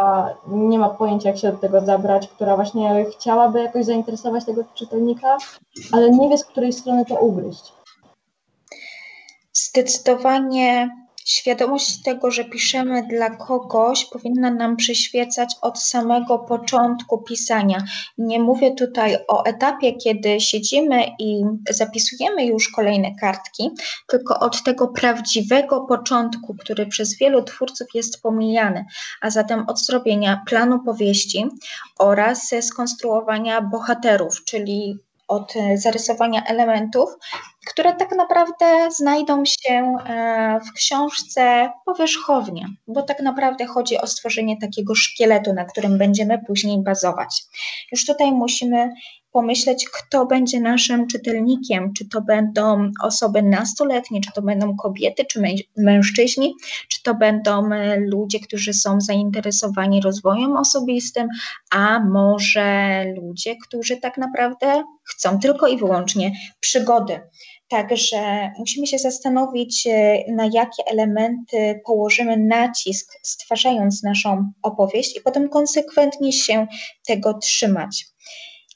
nie 0.46 0.78
ma 0.78 0.88
pojęcia, 0.88 1.28
jak 1.28 1.38
się 1.38 1.52
do 1.52 1.58
tego 1.58 1.80
zabrać, 1.80 2.28
która 2.28 2.56
właśnie 2.56 3.04
chciałaby 3.04 3.62
jakoś 3.62 3.84
zainteresować 3.84 4.44
tego 4.44 4.64
czytelnika, 4.74 5.36
ale 5.92 6.10
nie 6.10 6.28
wie, 6.28 6.38
z 6.38 6.44
której 6.44 6.72
strony 6.72 7.04
to 7.04 7.14
ugryźć? 7.14 7.72
Zdecydowanie 9.52 11.03
Świadomość 11.24 12.02
tego, 12.02 12.30
że 12.30 12.44
piszemy 12.44 13.06
dla 13.08 13.30
kogoś, 13.30 14.04
powinna 14.04 14.50
nam 14.50 14.76
przyświecać 14.76 15.56
od 15.62 15.82
samego 15.82 16.38
początku 16.38 17.22
pisania. 17.22 17.84
Nie 18.18 18.38
mówię 18.40 18.74
tutaj 18.74 19.16
o 19.28 19.44
etapie, 19.44 19.92
kiedy 19.92 20.40
siedzimy 20.40 21.04
i 21.18 21.42
zapisujemy 21.70 22.46
już 22.46 22.68
kolejne 22.68 23.14
kartki, 23.20 23.70
tylko 24.06 24.40
od 24.40 24.62
tego 24.62 24.88
prawdziwego 24.88 25.80
początku, 25.80 26.54
który 26.54 26.86
przez 26.86 27.18
wielu 27.18 27.42
twórców 27.42 27.86
jest 27.94 28.22
pomijany, 28.22 28.84
a 29.20 29.30
zatem 29.30 29.64
od 29.68 29.80
zrobienia 29.80 30.42
planu 30.46 30.78
powieści 30.84 31.46
oraz 31.98 32.50
skonstruowania 32.60 33.60
bohaterów, 33.60 34.44
czyli 34.44 34.98
od 35.28 35.54
zarysowania 35.74 36.44
elementów, 36.44 37.10
które 37.66 37.92
tak 37.92 38.12
naprawdę 38.16 38.90
znajdą 38.90 39.44
się 39.44 39.96
e, 40.06 40.60
w 40.60 40.72
książce 40.72 41.70
powierzchownie, 41.86 42.66
bo 42.86 43.02
tak 43.02 43.20
naprawdę 43.20 43.66
chodzi 43.66 43.98
o 43.98 44.06
stworzenie 44.06 44.56
takiego 44.60 44.94
szkieletu, 44.94 45.52
na 45.52 45.64
którym 45.64 45.98
będziemy 45.98 46.38
później 46.46 46.82
bazować. 46.82 47.42
Już 47.92 48.06
tutaj 48.06 48.32
musimy 48.32 48.94
pomyśleć, 49.34 49.88
kto 49.88 50.26
będzie 50.26 50.60
naszym 50.60 51.06
czytelnikiem, 51.06 51.92
czy 51.92 52.08
to 52.08 52.22
będą 52.22 52.90
osoby 53.02 53.42
nastoletnie, 53.42 54.20
czy 54.20 54.32
to 54.32 54.42
będą 54.42 54.76
kobiety, 54.76 55.24
czy 55.24 55.42
mężczyźni, 55.76 56.54
czy 56.88 57.02
to 57.02 57.14
będą 57.14 57.72
e, 57.72 57.96
ludzie, 58.00 58.40
którzy 58.40 58.74
są 58.74 59.00
zainteresowani 59.00 60.00
rozwojem 60.00 60.56
osobistym, 60.56 61.28
a 61.70 62.00
może 62.00 63.04
ludzie, 63.16 63.56
którzy 63.56 63.96
tak 63.96 64.18
naprawdę 64.18 64.84
chcą 65.04 65.38
tylko 65.38 65.66
i 65.68 65.78
wyłącznie 65.78 66.32
przygody. 66.60 67.20
Także 67.68 68.50
musimy 68.58 68.86
się 68.86 68.98
zastanowić, 68.98 69.86
e, 69.86 70.18
na 70.32 70.44
jakie 70.44 70.82
elementy 70.86 71.80
położymy 71.86 72.36
nacisk, 72.36 73.12
stwarzając 73.22 74.02
naszą 74.02 74.52
opowieść, 74.62 75.16
i 75.16 75.20
potem 75.20 75.48
konsekwentnie 75.48 76.32
się 76.32 76.66
tego 77.06 77.38
trzymać. 77.38 78.13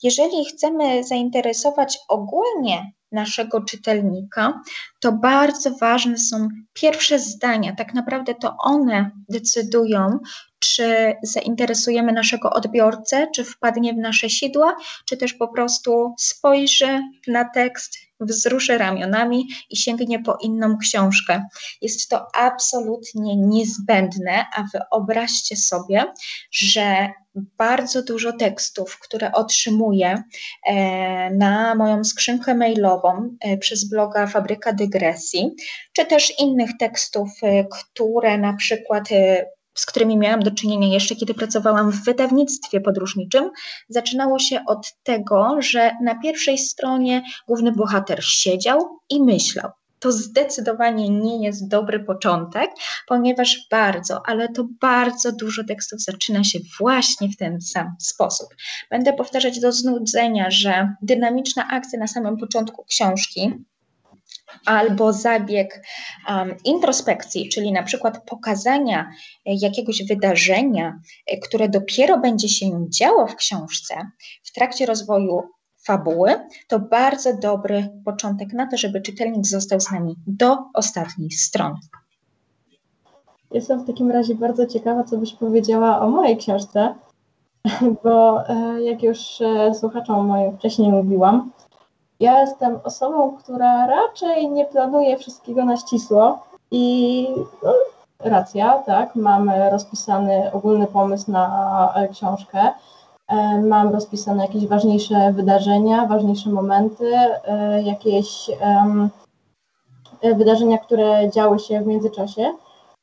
Jeżeli 0.02 0.44
chcemy 0.44 1.04
zainteresować 1.04 1.98
ogólnie 2.08 2.92
naszego 3.12 3.60
czytelnika, 3.60 4.60
to 5.00 5.12
bardzo 5.12 5.70
ważne 5.70 6.18
są 6.18 6.48
pierwsze 6.72 7.18
zdania. 7.18 7.74
Tak 7.76 7.94
naprawdę 7.94 8.34
to 8.34 8.56
one 8.58 9.10
decydują, 9.28 10.18
czy 10.58 11.14
zainteresujemy 11.22 12.12
naszego 12.12 12.50
odbiorcę, 12.50 13.26
czy 13.34 13.44
wpadnie 13.44 13.94
w 13.94 13.96
nasze 13.96 14.30
sidła, 14.30 14.76
czy 15.04 15.16
też 15.16 15.34
po 15.34 15.48
prostu 15.48 16.14
spojrzy 16.18 17.00
na 17.26 17.44
tekst, 17.54 17.98
wzruszy 18.20 18.78
ramionami 18.78 19.48
i 19.70 19.76
sięgnie 19.76 20.22
po 20.22 20.38
inną 20.40 20.78
książkę. 20.78 21.44
Jest 21.82 22.08
to 22.08 22.26
absolutnie 22.34 23.36
niezbędne, 23.36 24.46
a 24.56 24.64
wyobraźcie 24.72 25.56
sobie, 25.56 26.04
że 26.50 27.08
bardzo 27.34 28.02
dużo 28.02 28.32
tekstów, 28.32 28.98
które 28.98 29.32
otrzymuję 29.32 30.22
e, 30.66 31.30
na 31.30 31.74
moją 31.74 32.04
skrzynkę 32.04 32.54
mailową 32.54 33.36
e, 33.40 33.58
przez 33.58 33.88
bloga 33.88 34.26
Fabryka 34.26 34.72
Dygresji, 34.72 35.50
czy 35.92 36.06
też 36.06 36.40
innych 36.40 36.70
tekstów, 36.80 37.28
e, 37.42 37.64
które 37.64 38.38
na 38.38 38.52
przykład 38.52 39.08
z 39.78 39.86
którymi 39.86 40.16
miałam 40.16 40.40
do 40.40 40.50
czynienia 40.50 40.88
jeszcze 40.88 41.16
kiedy 41.16 41.34
pracowałam 41.34 41.90
w 41.90 42.04
wydawnictwie 42.04 42.80
podróżniczym, 42.80 43.50
zaczynało 43.88 44.38
się 44.38 44.60
od 44.66 44.92
tego, 45.02 45.56
że 45.58 45.90
na 46.02 46.20
pierwszej 46.20 46.58
stronie 46.58 47.22
główny 47.48 47.72
bohater 47.72 48.24
siedział 48.24 48.98
i 49.10 49.22
myślał. 49.22 49.70
To 49.98 50.12
zdecydowanie 50.12 51.08
nie 51.08 51.44
jest 51.44 51.68
dobry 51.68 52.00
początek, 52.00 52.70
ponieważ 53.06 53.66
bardzo, 53.70 54.22
ale 54.26 54.48
to 54.48 54.66
bardzo 54.80 55.32
dużo 55.32 55.64
tekstów 55.64 56.02
zaczyna 56.02 56.44
się 56.44 56.58
właśnie 56.78 57.28
w 57.28 57.36
ten 57.36 57.60
sam 57.60 57.96
sposób. 57.98 58.48
Będę 58.90 59.12
powtarzać 59.12 59.60
do 59.60 59.72
znudzenia, 59.72 60.50
że 60.50 60.94
dynamiczna 61.02 61.68
akcja 61.68 61.98
na 61.98 62.06
samym 62.06 62.36
początku 62.36 62.84
książki 62.84 63.52
albo 64.66 65.12
zabieg 65.12 65.82
um, 66.28 66.54
introspekcji, 66.64 67.48
czyli 67.48 67.72
na 67.72 67.82
przykład 67.82 68.24
pokazania 68.24 69.00
e, 69.00 69.06
jakiegoś 69.44 70.02
wydarzenia, 70.08 71.00
e, 71.26 71.36
które 71.36 71.68
dopiero 71.68 72.18
będzie 72.18 72.48
się 72.48 72.86
działo 72.88 73.26
w 73.26 73.36
książce 73.36 73.94
w 74.44 74.52
trakcie 74.52 74.86
rozwoju 74.86 75.42
fabuły, 75.84 76.34
to 76.68 76.78
bardzo 76.78 77.36
dobry 77.36 77.88
początek 78.04 78.52
na 78.52 78.66
to, 78.66 78.76
żeby 78.76 79.00
czytelnik 79.00 79.46
został 79.46 79.80
z 79.80 79.90
nami 79.90 80.16
do 80.26 80.58
ostatniej 80.74 81.30
strony. 81.30 81.78
Jestem 83.50 83.84
w 83.84 83.86
takim 83.86 84.10
razie 84.10 84.34
bardzo 84.34 84.66
ciekawa, 84.66 85.04
co 85.04 85.18
byś 85.18 85.34
powiedziała 85.34 86.00
o 86.00 86.10
mojej 86.10 86.36
książce, 86.36 86.94
bo 88.04 88.48
e, 88.48 88.82
jak 88.82 89.02
już 89.02 89.18
słuchaczom 89.80 90.26
moim 90.26 90.56
wcześniej 90.58 90.90
mówiłam, 90.90 91.52
ja 92.20 92.40
jestem 92.40 92.78
osobą, 92.84 93.36
która 93.36 93.86
raczej 93.86 94.50
nie 94.50 94.64
planuje 94.64 95.18
wszystkiego 95.18 95.64
na 95.64 95.76
ścisło 95.76 96.38
i 96.70 97.26
no, 97.62 97.72
racja, 98.18 98.78
tak, 98.78 99.16
mam 99.16 99.50
rozpisany 99.70 100.52
ogólny 100.52 100.86
pomysł 100.86 101.30
na 101.30 101.92
e, 101.96 102.08
książkę, 102.08 102.72
e, 103.28 103.62
mam 103.62 103.92
rozpisane 103.92 104.42
jakieś 104.42 104.66
ważniejsze 104.66 105.32
wydarzenia, 105.32 106.06
ważniejsze 106.06 106.50
momenty, 106.50 107.14
e, 107.14 107.82
jakieś 107.82 108.50
um, 108.62 109.10
wydarzenia, 110.22 110.78
które 110.78 111.30
działy 111.30 111.58
się 111.58 111.80
w 111.80 111.86
międzyczasie, 111.86 112.52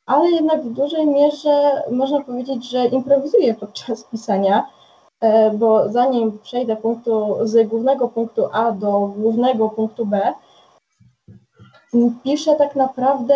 ale 0.05 0.31
jednak 0.31 0.63
w 0.63 0.73
dużej 0.73 1.07
mierze 1.07 1.83
można 1.91 2.21
powiedzieć, 2.21 2.69
że 2.69 2.85
improwizuję 2.85 3.53
podczas 3.53 4.03
pisania 4.03 4.67
bo 5.53 5.89
zanim 5.89 6.39
przejdę 6.39 6.75
punktu, 6.75 7.37
z 7.43 7.67
głównego 7.67 8.07
punktu 8.07 8.47
A 8.51 8.71
do 8.71 9.11
głównego 9.17 9.69
punktu 9.69 10.05
B, 10.05 10.33
piszę 12.23 12.55
tak 12.55 12.75
naprawdę 12.75 13.35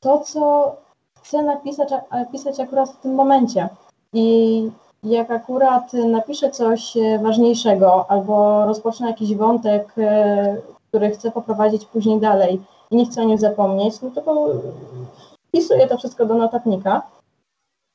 to, 0.00 0.18
co 0.18 0.76
chcę 1.22 1.42
napisać, 1.42 1.88
napisać 2.10 2.60
akurat 2.60 2.90
w 2.90 2.96
tym 2.96 3.14
momencie. 3.14 3.68
I 4.12 4.70
jak 5.02 5.30
akurat 5.30 5.92
napiszę 5.92 6.50
coś 6.50 6.94
ważniejszego 7.22 8.10
albo 8.10 8.66
rozpocznę 8.66 9.06
jakiś 9.06 9.34
wątek, 9.34 9.92
e, 9.98 10.56
który 10.88 11.10
chcę 11.10 11.30
poprowadzić 11.30 11.84
później 11.84 12.20
dalej 12.20 12.60
i 12.90 12.96
nie 12.96 13.06
chcę 13.06 13.22
o 13.22 13.24
nim 13.24 13.38
zapomnieć, 13.38 13.94
no 14.02 14.10
to 14.10 14.46
wpisuję 15.48 15.86
to 15.86 15.98
wszystko 15.98 16.26
do 16.26 16.34
notatnika 16.34 17.02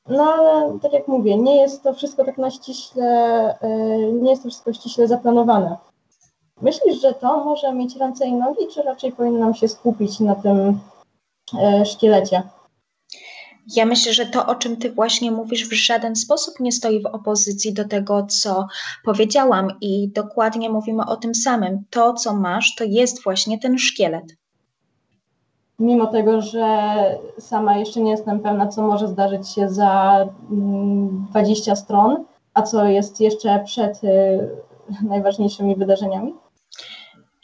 no 0.08 0.24
ale 0.32 0.78
tak 0.82 0.92
jak 0.92 1.08
mówię, 1.08 1.36
nie 1.36 1.56
jest 1.56 1.82
to 1.82 1.94
wszystko 1.94 2.24
tak 2.24 2.38
na 2.38 2.50
ściśle, 2.50 3.04
e, 3.60 3.68
nie 4.12 4.30
jest 4.30 4.42
to 4.42 4.48
wszystko 4.48 4.72
ściśle 4.72 5.08
zaplanowane. 5.08 5.76
Myślisz, 6.62 7.00
że 7.00 7.14
to 7.14 7.44
może 7.44 7.74
mieć 7.74 7.96
ręce 7.96 8.26
i 8.26 8.32
nogi, 8.32 8.66
czy 8.74 8.82
raczej 8.82 9.12
powinnam 9.12 9.54
się 9.54 9.68
skupić 9.68 10.20
na 10.20 10.34
tym 10.34 10.80
e, 11.62 11.86
szkielecie? 11.86 12.42
Ja 13.76 13.86
myślę, 13.86 14.12
że 14.12 14.26
to, 14.26 14.46
o 14.46 14.54
czym 14.54 14.76
Ty 14.76 14.92
właśnie 14.92 15.30
mówisz, 15.30 15.68
w 15.68 15.72
żaden 15.72 16.16
sposób 16.16 16.60
nie 16.60 16.72
stoi 16.72 17.02
w 17.02 17.06
opozycji 17.06 17.72
do 17.74 17.88
tego, 17.88 18.26
co 18.26 18.66
powiedziałam, 19.04 19.68
i 19.80 20.08
dokładnie 20.12 20.70
mówimy 20.70 21.06
o 21.06 21.16
tym 21.16 21.34
samym. 21.34 21.84
To, 21.90 22.14
co 22.14 22.34
masz, 22.34 22.74
to 22.74 22.84
jest 22.84 23.22
właśnie 23.22 23.58
ten 23.58 23.78
szkielet 23.78 24.24
mimo 25.78 26.06
tego, 26.06 26.40
że 26.40 26.94
sama 27.38 27.76
jeszcze 27.76 28.00
nie 28.00 28.10
jestem 28.10 28.40
pewna, 28.40 28.66
co 28.66 28.82
może 28.82 29.08
zdarzyć 29.08 29.48
się 29.48 29.68
za 29.68 30.26
20 31.30 31.70
mm, 31.70 31.76
stron, 31.76 32.24
A 32.54 32.62
co 32.62 32.84
jest 32.84 33.20
jeszcze 33.20 33.62
przed 33.64 34.00
najważniejszymi 35.02 35.76
wydarzeniami? 35.76 36.34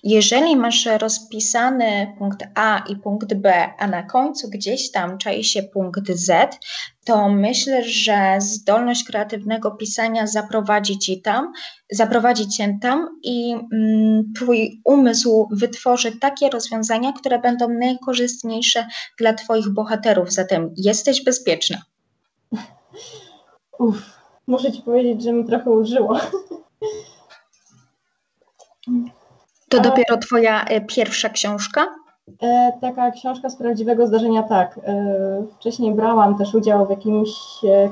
Jeżeli 0.06 0.56
masz 0.56 0.86
rozpisany 0.98 2.14
punkt 2.18 2.44
A 2.54 2.78
i 2.88 2.96
punkt 2.96 3.34
B, 3.34 3.68
a 3.78 3.86
na 3.86 4.02
końcu 4.02 4.50
gdzieś 4.50 4.90
tam 4.90 5.18
czai 5.18 5.44
się 5.44 5.62
punkt 5.62 6.10
Z, 6.10 6.58
to 7.04 7.28
myślę, 7.28 7.84
że 7.84 8.36
zdolność 8.38 9.04
kreatywnego 9.04 9.70
pisania 9.70 10.26
zaprowadzi 10.26 10.98
ci 10.98 11.22
tam, 11.22 11.52
zaprowadzi 11.90 12.48
cię 12.48 12.78
tam 12.82 13.08
i 13.22 13.54
mm, 13.72 14.32
twój 14.36 14.80
umysł 14.84 15.48
wytworzy 15.50 16.18
takie 16.18 16.50
rozwiązania, 16.50 17.12
które 17.12 17.38
będą 17.38 17.68
najkorzystniejsze 17.68 18.86
dla 19.18 19.32
twoich 19.32 19.68
bohaterów. 19.68 20.32
Zatem 20.32 20.74
jesteś 20.76 21.24
bezpieczna. 21.24 21.82
Uff, 23.78 24.20
muszę 24.46 24.72
ci 24.72 24.82
powiedzieć, 24.82 25.22
że 25.22 25.32
mi 25.32 25.44
trochę 25.44 25.70
użyło. 25.70 26.20
To 29.68 29.80
dopiero 29.80 30.16
Twoja 30.16 30.64
e, 30.64 30.80
pierwsza 30.80 31.28
książka? 31.28 31.86
E, 32.42 32.72
taka 32.80 33.10
książka 33.10 33.50
z 33.50 33.56
prawdziwego 33.56 34.06
zdarzenia, 34.06 34.42
tak. 34.42 34.80
E, 34.84 35.46
wcześniej 35.58 35.94
brałam 35.94 36.38
też 36.38 36.54
udział 36.54 36.86
w 36.86 36.90
jakimś 36.90 37.30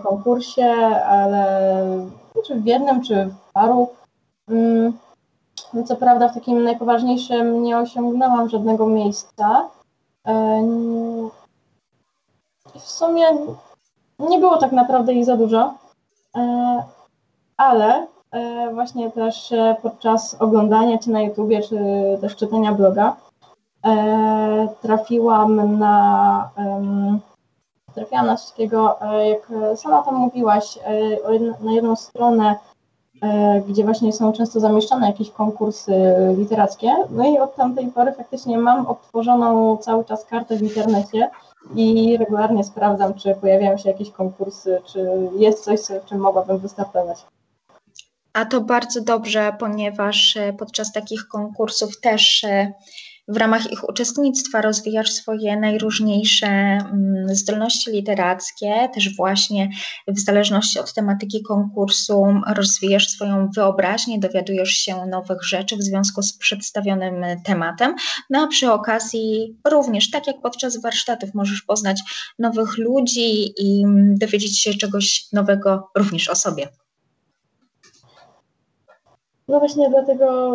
konkursie, 0.02 0.66
ale 1.06 1.46
czy 2.46 2.54
w 2.54 2.66
jednym, 2.66 3.02
czy 3.02 3.26
w 3.26 3.52
paru. 3.52 3.88
Mm, 4.48 4.92
no 5.74 5.82
co 5.82 5.96
prawda 5.96 6.28
w 6.28 6.34
takim 6.34 6.64
najpoważniejszym 6.64 7.62
nie 7.62 7.78
osiągnęłam 7.78 8.48
żadnego 8.48 8.86
miejsca. 8.86 9.68
W 12.74 12.90
sumie 12.90 13.24
nie 14.18 14.38
było 14.38 14.58
tak 14.58 14.72
naprawdę 14.72 15.12
ich 15.12 15.24
za 15.24 15.36
dużo, 15.36 15.74
ale 17.56 18.06
właśnie 18.72 19.10
też 19.10 19.52
e, 19.52 19.76
podczas 19.82 20.36
oglądania 20.40 20.98
Cię 20.98 21.10
na 21.10 21.22
YouTubie, 21.22 21.62
czy 21.62 21.76
też 22.20 22.36
czytania 22.36 22.72
bloga, 22.72 23.16
e, 23.86 24.68
trafiłam 24.82 25.78
na 25.78 26.50
trafiłam 27.94 28.26
na 28.26 28.36
coś 28.36 28.98
jak 29.24 29.52
sama 29.76 30.02
tam 30.02 30.14
mówiłaś, 30.14 30.78
na 31.60 31.72
jedną 31.72 31.96
stronę, 31.96 32.54
gdzie 33.68 33.84
właśnie 33.84 34.12
są 34.12 34.32
często 34.32 34.60
zamieszczane 34.60 35.06
jakieś 35.06 35.30
konkursy 35.30 36.14
literackie. 36.36 36.94
No 37.10 37.24
i 37.24 37.38
od 37.38 37.54
tamtej 37.54 37.86
pory 37.86 38.12
faktycznie 38.12 38.58
mam 38.58 38.86
odtworzoną 38.86 39.76
cały 39.76 40.04
czas 40.04 40.24
kartę 40.24 40.56
w 40.56 40.62
internecie 40.62 41.30
i 41.74 42.16
regularnie 42.16 42.64
sprawdzam, 42.64 43.14
czy 43.14 43.34
pojawiają 43.34 43.78
się 43.78 43.90
jakieś 43.90 44.10
konkursy, 44.10 44.82
czy 44.84 45.28
jest 45.36 45.64
coś, 45.64 45.80
w 45.80 46.04
czym 46.04 46.18
mogłabym 46.18 46.58
wystartować. 46.58 47.26
A 48.32 48.44
to 48.44 48.60
bardzo 48.60 49.00
dobrze, 49.00 49.56
ponieważ 49.58 50.36
e, 50.36 50.52
podczas 50.52 50.92
takich 50.92 51.28
konkursów 51.28 52.00
też 52.00 52.44
e, 52.44 52.72
w 53.28 53.36
ramach 53.36 53.72
ich 53.72 53.88
uczestnictwa 53.88 54.60
rozwijasz 54.60 55.10
swoje 55.10 55.56
najróżniejsze 55.56 56.46
mm, 56.46 57.34
zdolności 57.34 57.90
literackie, 57.90 58.88
też 58.94 59.16
właśnie 59.16 59.70
w 60.08 60.18
zależności 60.18 60.78
od 60.78 60.94
tematyki 60.94 61.42
konkursu 61.42 62.26
rozwijasz 62.46 63.08
swoją 63.08 63.48
wyobraźnię, 63.56 64.18
dowiadujesz 64.18 64.70
się 64.70 65.06
nowych 65.06 65.44
rzeczy 65.44 65.76
w 65.76 65.82
związku 65.82 66.22
z 66.22 66.38
przedstawionym 66.38 67.14
tematem. 67.44 67.94
No 68.30 68.42
a 68.42 68.46
przy 68.46 68.72
okazji 68.72 69.56
również, 69.70 70.10
tak 70.10 70.26
jak 70.26 70.40
podczas 70.42 70.82
warsztatów, 70.82 71.34
możesz 71.34 71.62
poznać 71.62 72.00
nowych 72.38 72.78
ludzi 72.78 73.52
i 73.58 73.84
mm, 73.84 74.18
dowiedzieć 74.18 74.60
się 74.60 74.74
czegoś 74.74 75.32
nowego 75.32 75.90
również 75.96 76.28
o 76.28 76.34
sobie. 76.34 76.68
No 79.52 79.58
właśnie 79.58 79.90
dlatego, 79.90 80.52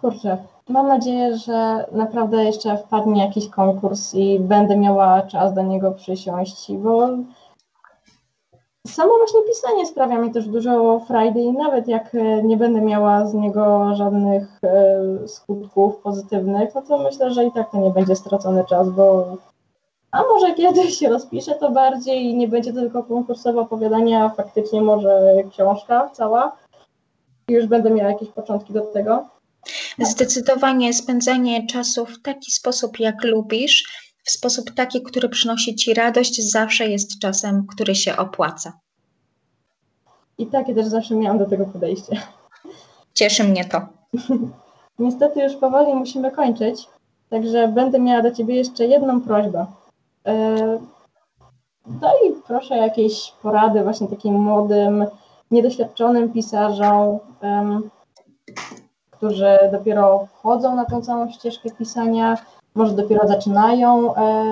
kurczę, 0.00 0.38
mam 0.68 0.88
nadzieję, 0.88 1.36
że 1.36 1.86
naprawdę 1.92 2.44
jeszcze 2.44 2.76
wpadnie 2.76 3.24
jakiś 3.24 3.48
konkurs 3.48 4.14
i 4.14 4.40
będę 4.40 4.76
miała 4.76 5.22
czas 5.22 5.54
do 5.54 5.62
niego 5.62 5.92
przysiąść, 5.92 6.72
bo 6.72 7.08
samo 8.86 9.16
właśnie 9.16 9.40
pisanie 9.48 9.86
sprawia 9.86 10.18
mi 10.18 10.30
też 10.32 10.48
dużo 10.48 11.00
frajdy 11.00 11.40
i 11.40 11.52
nawet 11.52 11.88
jak 11.88 12.16
nie 12.44 12.56
będę 12.56 12.80
miała 12.80 13.26
z 13.26 13.34
niego 13.34 13.94
żadnych 13.94 14.60
e, 14.64 15.28
skutków 15.28 15.96
pozytywnych, 15.96 16.74
no 16.74 16.82
to 16.82 16.98
myślę, 16.98 17.30
że 17.30 17.44
i 17.44 17.52
tak 17.52 17.70
to 17.70 17.78
nie 17.78 17.90
będzie 17.90 18.16
stracony 18.16 18.64
czas, 18.64 18.90
bo 18.90 19.36
a 20.10 20.22
może 20.22 20.54
kiedyś 20.54 20.98
się 20.98 21.08
rozpiszę 21.08 21.54
to 21.54 21.70
bardziej 21.70 22.24
i 22.24 22.36
nie 22.36 22.48
będzie 22.48 22.72
to 22.72 22.80
tylko 22.80 23.02
konkursowe 23.02 23.60
opowiadania, 23.60 24.24
a 24.24 24.28
faktycznie 24.28 24.82
może 24.82 25.34
książka 25.50 26.10
cała 26.12 26.61
już 27.48 27.66
będę 27.66 27.90
miała 27.90 28.10
jakieś 28.10 28.28
początki 28.28 28.72
do 28.72 28.80
tego. 28.80 29.28
Zdecydowanie 29.98 30.94
spędzanie 30.94 31.66
czasu 31.66 32.06
w 32.06 32.22
taki 32.22 32.50
sposób, 32.50 33.00
jak 33.00 33.24
lubisz, 33.24 33.84
w 34.24 34.30
sposób 34.30 34.70
taki, 34.70 35.02
który 35.02 35.28
przynosi 35.28 35.74
ci 35.74 35.94
radość, 35.94 36.50
zawsze 36.50 36.88
jest 36.88 37.18
czasem, 37.18 37.66
który 37.66 37.94
się 37.94 38.16
opłaca. 38.16 38.72
I 40.38 40.46
takie 40.46 40.74
też 40.74 40.86
zawsze 40.86 41.14
miałam 41.14 41.38
do 41.38 41.46
tego 41.46 41.66
podejście. 41.66 42.20
Cieszy 43.14 43.44
mnie 43.44 43.64
to. 43.64 43.80
Niestety 44.98 45.42
już 45.42 45.56
powoli 45.56 45.94
musimy 45.94 46.30
kończyć, 46.30 46.86
także 47.30 47.68
będę 47.68 47.98
miała 47.98 48.22
do 48.22 48.30
Ciebie 48.30 48.54
jeszcze 48.54 48.86
jedną 48.86 49.20
prośbę. 49.20 49.66
E, 50.26 50.78
daj 51.86 52.16
proszę 52.46 52.76
jakieś 52.76 53.32
porady 53.42 53.82
właśnie 53.82 54.08
takim 54.08 54.34
młodym, 54.34 55.06
niedoświadczonym 55.52 56.32
pisarzom, 56.32 57.18
um, 57.42 57.90
którzy 59.10 59.58
dopiero 59.72 60.26
wchodzą 60.26 60.76
na 60.76 60.84
tą 60.84 61.02
całą 61.02 61.30
ścieżkę 61.30 61.70
pisania, 61.70 62.38
może 62.74 62.94
dopiero 62.94 63.28
zaczynają 63.28 64.14
e, 64.14 64.44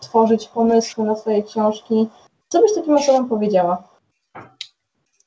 tworzyć 0.00 0.48
pomysły 0.48 1.04
na 1.04 1.16
swoje 1.16 1.42
książki. 1.42 2.08
Co 2.48 2.60
byś 2.60 2.74
takim 2.74 2.94
osobom 2.94 3.28
powiedziała? 3.28 3.82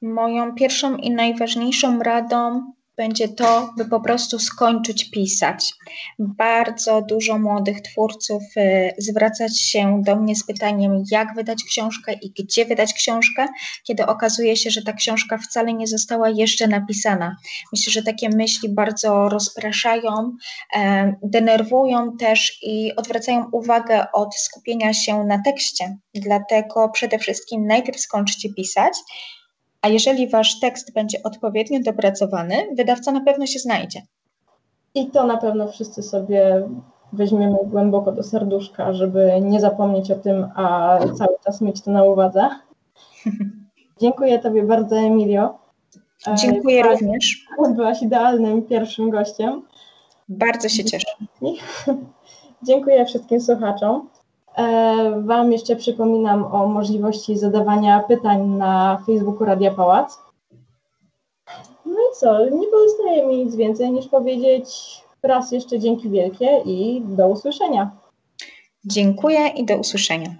Moją 0.01 0.55
pierwszą 0.55 0.95
i 0.95 1.11
najważniejszą 1.11 1.99
radą 1.99 2.63
będzie 3.01 3.27
to, 3.27 3.73
by 3.77 3.85
po 3.85 3.99
prostu 3.99 4.39
skończyć 4.39 5.11
pisać. 5.11 5.73
Bardzo 6.19 7.01
dużo 7.01 7.39
młodych 7.39 7.81
twórców 7.81 8.43
y, 8.57 8.93
zwracać 8.97 9.59
się 9.59 10.01
do 10.05 10.15
mnie 10.15 10.35
z 10.35 10.45
pytaniem, 10.45 11.03
jak 11.11 11.35
wydać 11.35 11.63
książkę 11.63 12.13
i 12.13 12.31
gdzie 12.43 12.65
wydać 12.65 12.93
książkę, 12.93 13.47
kiedy 13.83 14.05
okazuje 14.05 14.57
się, 14.57 14.69
że 14.69 14.81
ta 14.81 14.93
książka 14.93 15.37
wcale 15.37 15.73
nie 15.73 15.87
została 15.87 16.29
jeszcze 16.29 16.67
napisana. 16.67 17.35
Myślę, 17.73 17.93
że 17.93 18.03
takie 18.03 18.29
myśli 18.29 18.69
bardzo 18.69 19.29
rozpraszają, 19.29 20.35
e, 20.75 21.13
denerwują 21.23 22.17
też 22.17 22.57
i 22.61 22.95
odwracają 22.95 23.49
uwagę 23.51 24.11
od 24.13 24.35
skupienia 24.35 24.93
się 24.93 25.23
na 25.23 25.41
tekście. 25.43 25.97
Dlatego 26.15 26.89
przede 26.89 27.19
wszystkim 27.19 27.67
najpierw 27.67 27.99
skończcie 27.99 28.53
pisać 28.53 28.93
a 29.81 29.87
jeżeli 29.87 30.29
wasz 30.29 30.59
tekst 30.59 30.93
będzie 30.93 31.23
odpowiednio 31.23 31.79
dopracowany, 31.79 32.55
wydawca 32.77 33.11
na 33.11 33.21
pewno 33.21 33.45
się 33.45 33.59
znajdzie. 33.59 34.01
I 34.95 35.07
to 35.07 35.27
na 35.27 35.37
pewno 35.37 35.67
wszyscy 35.67 36.03
sobie 36.03 36.69
weźmiemy 37.13 37.57
głęboko 37.63 38.11
do 38.11 38.23
serduszka, 38.23 38.93
żeby 38.93 39.31
nie 39.41 39.59
zapomnieć 39.59 40.11
o 40.11 40.15
tym, 40.15 40.49
a 40.55 40.97
cały 41.17 41.35
czas 41.45 41.61
mieć 41.61 41.81
to 41.81 41.91
na 41.91 42.03
uwadze. 42.03 42.49
Dziękuję 44.01 44.39
Tobie 44.39 44.63
bardzo, 44.63 44.97
Emilio. 44.97 45.59
Dziękuję 46.35 46.83
byłaś, 46.83 47.01
również. 47.01 47.47
Byłaś 47.75 48.01
idealnym 48.01 48.61
pierwszym 48.61 49.09
gościem. 49.09 49.61
Bardzo 50.29 50.69
się 50.69 50.83
cieszę. 50.83 51.11
Dziękuję 52.63 53.05
wszystkim 53.05 53.41
słuchaczom. 53.41 54.09
E, 54.57 55.21
wam 55.21 55.51
jeszcze 55.51 55.75
przypominam 55.75 56.45
o 56.45 56.67
możliwości 56.67 57.37
zadawania 57.37 57.99
pytań 57.99 58.47
na 58.47 59.03
Facebooku 59.05 59.45
Radia 59.45 59.71
Pałac. 59.71 60.19
No 61.85 61.93
i 61.93 62.15
co, 62.15 62.49
nie 62.49 62.67
pozostaje 62.67 63.27
mi 63.27 63.45
nic 63.45 63.55
więcej 63.55 63.91
niż 63.91 64.07
powiedzieć 64.07 64.67
raz 65.23 65.51
jeszcze 65.51 65.79
dzięki 65.79 66.09
wielkie 66.09 66.61
i 66.65 67.01
do 67.05 67.27
usłyszenia. 67.27 67.91
Dziękuję 68.85 69.47
i 69.47 69.65
do 69.65 69.77
usłyszenia. 69.77 70.35